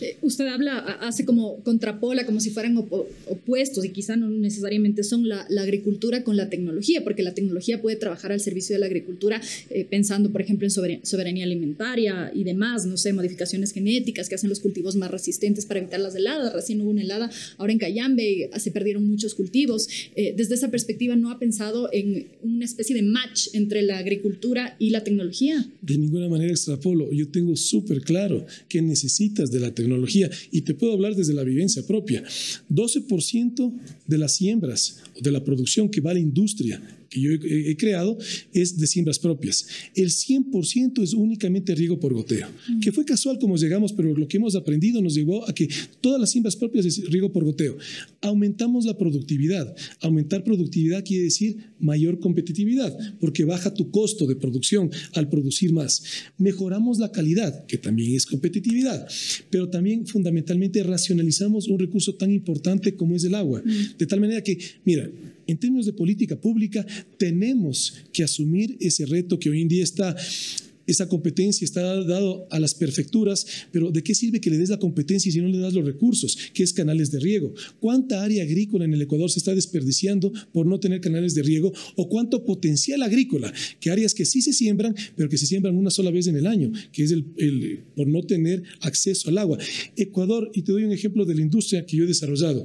[0.00, 5.28] Eh, usted habla, hace como contrapola, como si fueran opuestos y quizá no necesariamente son
[5.28, 9.40] la, agricultura con la tecnología, porque la tecnología puede trabajar al servicio de la agricultura
[9.70, 14.50] eh, pensando, por ejemplo, en soberanía alimentaria y demás, no sé, modificaciones genéticas que hacen
[14.50, 16.52] los cultivos más resistentes para evitar las heladas.
[16.52, 19.88] Recién hubo una helada, ahora en Cayambe se perdieron muchos cultivos.
[20.16, 24.74] Eh, desde esa perspectiva, ¿no ha pensado en una especie de match entre la agricultura
[24.80, 25.64] y la tecnología?
[25.80, 27.12] De ninguna manera extrapolo.
[27.12, 31.44] Yo tengo súper claro que necesitas de la tecnología y te puedo hablar desde la
[31.44, 32.24] vivencia propia.
[32.68, 33.72] 12%
[34.08, 36.82] de las siembras o de la producción que va a la industria
[37.14, 38.18] que yo he, creado
[38.52, 39.66] es de siembras propias.
[39.94, 42.80] El 100% es únicamente riego por goteo, mm.
[42.80, 45.68] que fue casual como llegamos, pero lo que hemos aprendido nos llevó a que
[46.00, 47.76] todas las siembras propias es riego por goteo.
[48.20, 49.74] Aumentamos la productividad.
[50.00, 56.02] Aumentar productividad quiere decir mayor competitividad, porque baja tu costo de producción al producir más.
[56.36, 59.06] Mejoramos la calidad, que también es competitividad,
[59.50, 63.62] pero también fundamentalmente racionalizamos un recurso tan importante como es el agua.
[63.64, 63.98] Mm.
[63.98, 65.08] De tal manera que, mira,
[65.46, 66.86] en términos de política pública,
[67.18, 70.16] tenemos que asumir ese reto que hoy en día está
[70.86, 74.78] esa competencia está dado a las perfecturas, pero ¿de qué sirve que le des la
[74.78, 77.54] competencia si no le das los recursos, que es canales de riego?
[77.80, 81.72] ¿Cuánta área agrícola en el Ecuador se está desperdiciando por no tener canales de riego?
[81.96, 83.52] ¿O cuánto potencial agrícola?
[83.80, 86.46] Que áreas que sí se siembran, pero que se siembran una sola vez en el
[86.46, 89.58] año, que es el, por no tener acceso al agua.
[89.96, 92.64] Ecuador, y te doy un ejemplo de la industria que yo he desarrollado.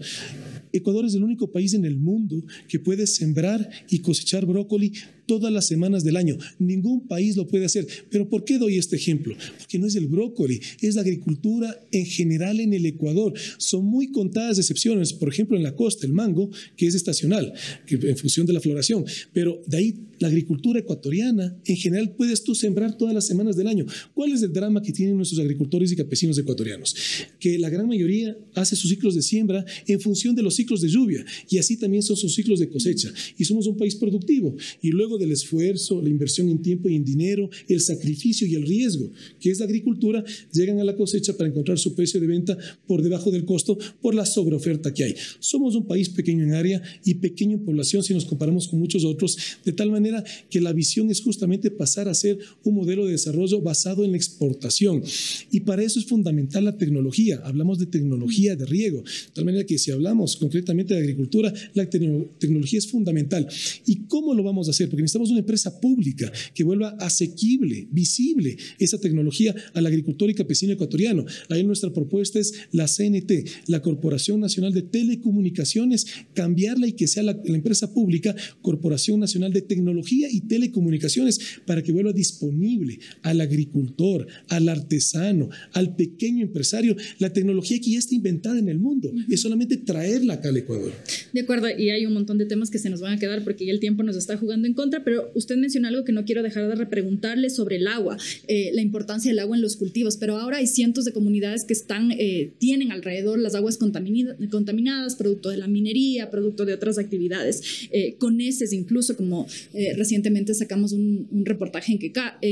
[0.71, 4.93] Ecuador es el único país en el mundo que puede sembrar y cosechar brócoli
[5.25, 6.37] todas las semanas del año.
[6.57, 7.87] Ningún país lo puede hacer.
[8.09, 9.35] Pero ¿por qué doy este ejemplo?
[9.59, 13.33] Porque no es el brócoli, es la agricultura en general en el Ecuador.
[13.57, 17.53] Son muy contadas excepciones, por ejemplo en la costa, el mango, que es estacional,
[17.87, 19.05] en función de la floración.
[19.31, 23.67] Pero de ahí la agricultura ecuatoriana, en general puedes tú sembrar todas las semanas del
[23.67, 23.85] año.
[24.13, 26.95] ¿Cuál es el drama que tienen nuestros agricultores y campesinos ecuatorianos?
[27.39, 30.89] Que la gran mayoría hace sus ciclos de siembra en función de los ciclos de
[30.89, 33.11] lluvia y así también son sus ciclos de cosecha.
[33.37, 34.55] Y somos un país productivo.
[34.81, 38.63] Y luego del esfuerzo, la inversión en tiempo y en dinero, el sacrificio y el
[38.63, 42.57] riesgo, que es la agricultura, llegan a la cosecha para encontrar su precio de venta
[42.87, 45.15] por debajo del costo por la sobreoferta que hay.
[45.39, 49.05] Somos un país pequeño en área y pequeño en población si nos comparamos con muchos
[49.05, 50.08] otros, de tal manera
[50.49, 54.17] que la visión es justamente pasar a ser un modelo de desarrollo basado en la
[54.17, 55.03] exportación.
[55.51, 57.41] Y para eso es fundamental la tecnología.
[57.43, 59.03] Hablamos de tecnología de riego.
[59.03, 63.47] De tal manera que si hablamos concretamente de agricultura, la tecnología es fundamental.
[63.85, 64.89] ¿Y cómo lo vamos a hacer?
[64.89, 70.73] Porque necesitamos una empresa pública que vuelva asequible, visible esa tecnología al agricultor y campesino
[70.73, 71.25] ecuatoriano.
[71.49, 73.31] Ahí nuestra propuesta es la CNT,
[73.67, 79.61] la Corporación Nacional de Telecomunicaciones, cambiarla y que sea la empresa pública Corporación Nacional de
[79.61, 79.98] Tecnología
[80.31, 87.79] y telecomunicaciones para que vuelva disponible al agricultor, al artesano, al pequeño empresario, la tecnología
[87.79, 89.11] que ya está inventada en el mundo.
[89.29, 90.91] Es solamente traerla acá al Ecuador.
[91.33, 93.65] De acuerdo, y hay un montón de temas que se nos van a quedar porque
[93.65, 96.43] ya el tiempo nos está jugando en contra, pero usted menciona algo que no quiero
[96.43, 100.37] dejar de repreguntarle sobre el agua, eh, la importancia del agua en los cultivos, pero
[100.37, 105.57] ahora hay cientos de comunidades que están, eh, tienen alrededor las aguas contaminadas, producto de
[105.57, 109.47] la minería, producto de otras actividades, eh, con heces incluso como
[109.95, 111.99] recientemente sacamos un, reportaje en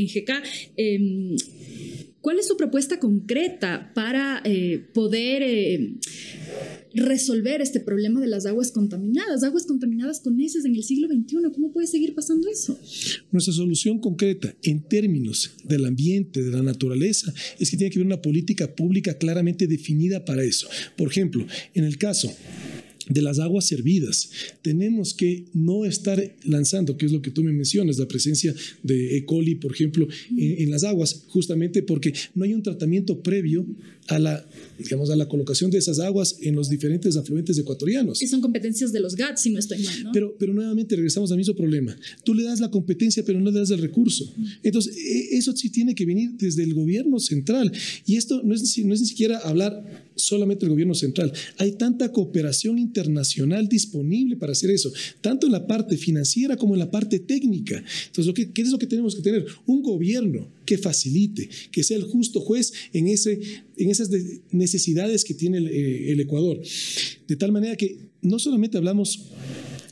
[0.08, 0.44] GK,
[0.76, 1.36] em,
[2.28, 5.94] ¿Cuál es su propuesta concreta para eh, poder eh,
[6.94, 9.44] resolver este problema de las aguas contaminadas?
[9.44, 12.78] Aguas contaminadas con heces en el siglo XXI, ¿cómo puede seguir pasando eso?
[13.32, 18.08] Nuestra solución concreta en términos del ambiente, de la naturaleza, es que tiene que haber
[18.08, 20.68] una política pública claramente definida para eso.
[20.98, 22.30] Por ejemplo, en el caso
[23.10, 24.30] de las aguas servidas.
[24.62, 28.54] Tenemos que no estar lanzando, que es lo que tú me mencionas, la presencia
[28.84, 29.26] de E.
[29.26, 33.66] coli, por ejemplo, en, las aguas, justamente porque no hay un tratamiento previo
[34.08, 34.48] a la,
[34.78, 38.22] digamos, a la colocación de esas aguas en los diferentes afluentes ecuatorianos.
[38.22, 40.12] Y son competencias de los GATS, si no estoy mal, ¿no?
[40.12, 41.98] Pero, pero nuevamente regresamos al mismo problema.
[42.24, 44.34] Tú le das la competencia, pero no le das el recurso.
[44.64, 47.72] Entonces, e, eso sí tiene que venir desde el gobierno central.
[48.06, 51.32] Y esto no es, no es ni siquiera hablar solamente el gobierno central.
[51.58, 54.92] Hay tanta cooperación internacional disponible para hacer eso,
[55.22, 57.84] tanto en la parte financiera como en la parte técnica.
[58.08, 59.46] Entonces, lo que, ¿qué es lo que tenemos que tener?
[59.66, 63.40] Un gobierno que facilite, que sea el justo juez en, ese,
[63.78, 64.12] en esas
[64.52, 66.62] necesidades que tiene el, eh, el Ecuador.
[67.28, 69.32] De tal manera que no solamente hablamos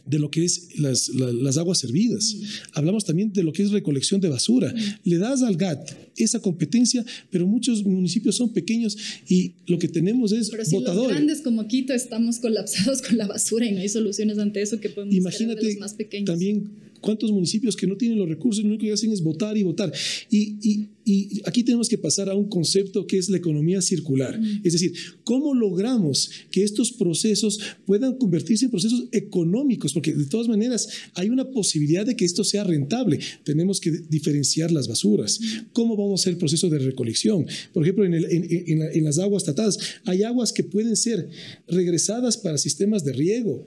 [0.05, 2.35] de lo que es las, las, aguas servidas.
[2.73, 4.73] Hablamos también de lo que es recolección de basura.
[5.03, 8.95] Le das al GAT esa competencia, pero muchos municipios son pequeños
[9.27, 13.27] y lo que tenemos es pero si Los grandes como Quito estamos colapsados con la
[13.27, 16.27] basura y no hay soluciones ante eso que podemos Imagínate de los más pequeños.
[16.27, 19.63] También cuántos municipios que no tienen los recursos, lo único que hacen es votar y
[19.63, 19.93] votar.
[20.29, 24.39] Y, y, y aquí tenemos que pasar a un concepto que es la economía circular.
[24.63, 24.91] Es decir,
[25.23, 29.93] ¿cómo logramos que estos procesos puedan convertirse en procesos económicos?
[29.93, 33.19] Porque de todas maneras hay una posibilidad de que esto sea rentable.
[33.43, 35.39] Tenemos que diferenciar las basuras.
[35.73, 37.45] ¿Cómo vamos a hacer el proceso de recolección?
[37.71, 41.29] Por ejemplo, en, el, en, en, las aguas tratadas, hay aguas que pueden ser
[41.67, 43.63] regresadas para sistemas de riego,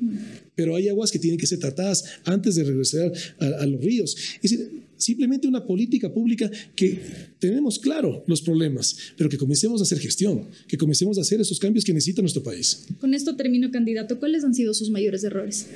[0.56, 4.16] pero hay aguas que tienen que ser tratadas antes de regresar a, a los ríos.
[4.42, 7.00] Es decir, simplemente una política pública que
[7.38, 11.58] tenemos claro los problemas, pero que comencemos a hacer gestión, que comencemos a hacer esos
[11.58, 12.86] cambios que necesita nuestro país.
[13.00, 14.18] Con esto termino, candidato.
[14.18, 15.66] ¿Cuáles han sido sus mayores errores?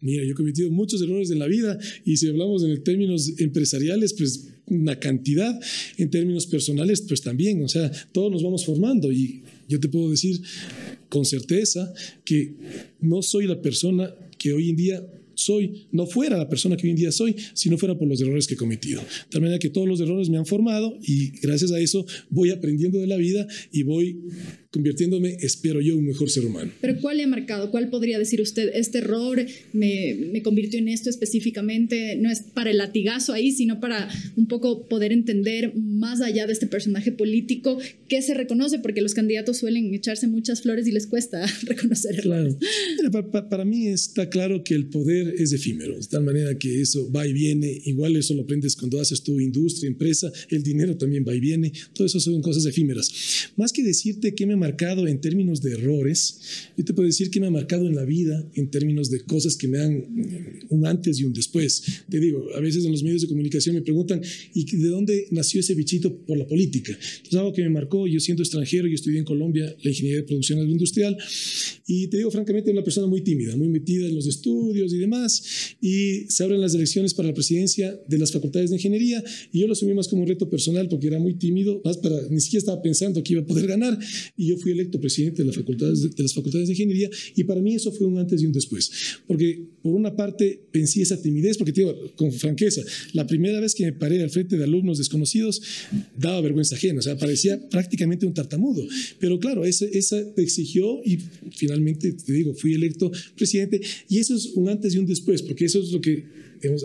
[0.00, 4.12] Mira, yo he cometido muchos errores en la vida y si hablamos en términos empresariales,
[4.12, 5.58] pues una cantidad,
[5.96, 10.10] en términos personales, pues también, o sea, todos nos vamos formando y yo te puedo
[10.10, 10.42] decir
[11.08, 11.92] con certeza
[12.24, 12.54] que
[13.00, 16.90] no soy la persona que hoy en día soy, no fuera la persona que hoy
[16.90, 19.00] en día soy, si no fuera por los errores que he cometido.
[19.00, 22.50] De tal manera que todos los errores me han formado y gracias a eso voy
[22.50, 24.18] aprendiendo de la vida y voy
[24.74, 26.72] convirtiéndome, espero yo, un mejor ser humano.
[26.80, 27.70] Pero ¿cuál le ha marcado?
[27.70, 28.72] ¿Cuál podría decir usted?
[28.74, 33.78] Este error me, me, convirtió en esto específicamente, no es para el latigazo ahí, sino
[33.78, 39.00] para un poco poder entender más allá de este personaje político que se reconoce, porque
[39.00, 42.58] los candidatos suelen echarse muchas flores y les cuesta reconocer Claro.
[43.12, 47.10] para, para, mí está claro que el poder es efímero, de tal manera que eso
[47.12, 51.24] va y viene, igual eso lo aprendes cuando haces tu industria, empresa, el dinero también
[51.26, 53.52] va y viene, todo eso son cosas efímeras.
[53.56, 56.18] Más que decirte que me marcado en términos de errores,
[56.76, 59.56] yo te puedo decir que me ha marcado en la vida en términos de cosas
[59.56, 59.92] que me dan
[60.70, 61.82] un antes y un después.
[62.08, 64.22] Te digo, a veces en los medios de comunicación me preguntan,
[64.54, 66.92] ¿y de dónde nació ese bichito por la política?
[66.92, 70.26] Entonces, algo que me marcó, yo siendo extranjero, yo estudié en Colombia la ingeniería de
[70.26, 71.16] producción agroindustrial,
[71.86, 75.76] y te digo francamente, una persona muy tímida, muy metida en los estudios y demás,
[75.80, 79.66] y se abren las elecciones para la presidencia de las facultades de ingeniería, y yo
[79.66, 82.60] lo asumí más como un reto personal porque era muy tímido, más para, ni siquiera
[82.60, 83.98] estaba pensando que iba a poder ganar,
[84.36, 87.60] y yo fui electo presidente de, las facultades de, las facultades de ingeniería y para
[87.60, 88.90] mí eso fue un antes y un después.
[89.26, 92.82] Porque por una parte pensé esa timidez, porque te digo con franqueza,
[93.12, 95.62] la primera vez que me paré al frente de alumnos desconocidos
[96.18, 98.86] daba vergüenza ajena, o sea, parecía prácticamente un tartamudo.
[99.18, 101.18] Pero claro, esa, esa te exigió y
[101.52, 105.64] finalmente, te digo, fui electo presidente y eso es un antes y un después, porque
[105.64, 106.24] eso es lo que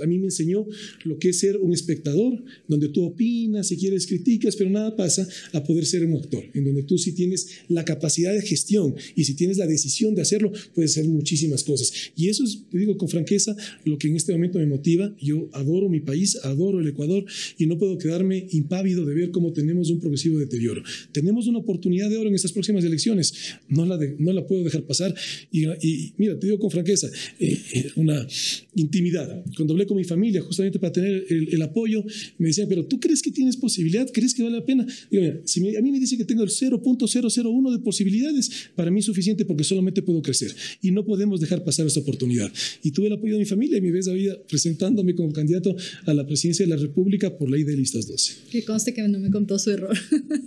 [0.02, 0.66] a mí me enseñó
[1.04, 5.28] lo que es ser un espectador, donde tú opinas, si quieres criticas, pero nada pasa
[5.54, 9.24] a poder ser un actor, en donde tú sí tienes la capacidad de gestión y
[9.24, 11.92] si tienes la decisión de hacerlo, puedes hacer muchísimas cosas.
[12.16, 13.56] Y eso es, te digo con franqueza,
[13.86, 15.16] lo que en este momento me motiva.
[15.22, 17.26] Yo adoro mi país, adoro el Ecuador
[17.58, 20.84] y no puedo quedarme impávido de ver cómo tenemos un progresivo deterioro.
[21.12, 23.34] Tenemos una oportunidad de oro en estas próximas elecciones,
[23.68, 25.14] no la, no la puedo dejar pasar.
[25.52, 27.10] Y, mira, te digo con franqueza,
[27.40, 28.28] eh, eh, una
[28.76, 29.44] intimidad.
[29.60, 32.02] Cuando hablé con mi familia, justamente para tener el, apoyo,
[32.38, 34.10] me decían, pero ¿tú crees que tienes posibilidad?
[34.14, 34.86] ¿Crees que vale la pena?
[35.12, 39.00] Digo, mira, si a mí me dice que tengo el 0.001 de posibilidades, para mí
[39.00, 42.50] es suficiente porque solamente puedo crecer y no podemos dejar pasar esta oportunidad.
[42.84, 46.14] Y tuve el apoyo de mi familia y mi vez había presentándome como candidato a
[46.14, 48.34] la presidencia de la República por ley de listas 12.
[48.50, 49.94] Que conste que no me contó su error.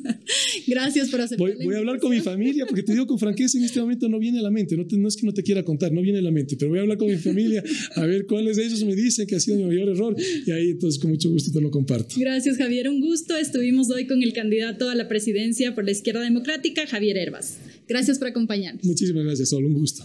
[0.66, 1.54] Gracias por aceptar.
[1.54, 4.08] Voy, voy a hablar con mi familia porque te digo con franqueza, en este momento
[4.08, 6.18] no viene a la mente, no, no es que no te quiera contar, no viene
[6.18, 7.62] a la mente, pero voy a hablar con mi familia
[7.96, 10.70] a ver cuáles de ellos me dicen que ha sido mi mayor error y ahí
[10.70, 12.14] entonces con mucho gusto te lo comparto.
[12.18, 13.36] Gracias Javier, un gusto.
[13.36, 17.58] Estuvimos hoy con el candidato a la presidencia por la izquierda democrática, Javier Herbas.
[17.88, 18.84] Gracias por acompañarnos.
[18.84, 20.04] Muchísimas gracias, Sol, un gusto.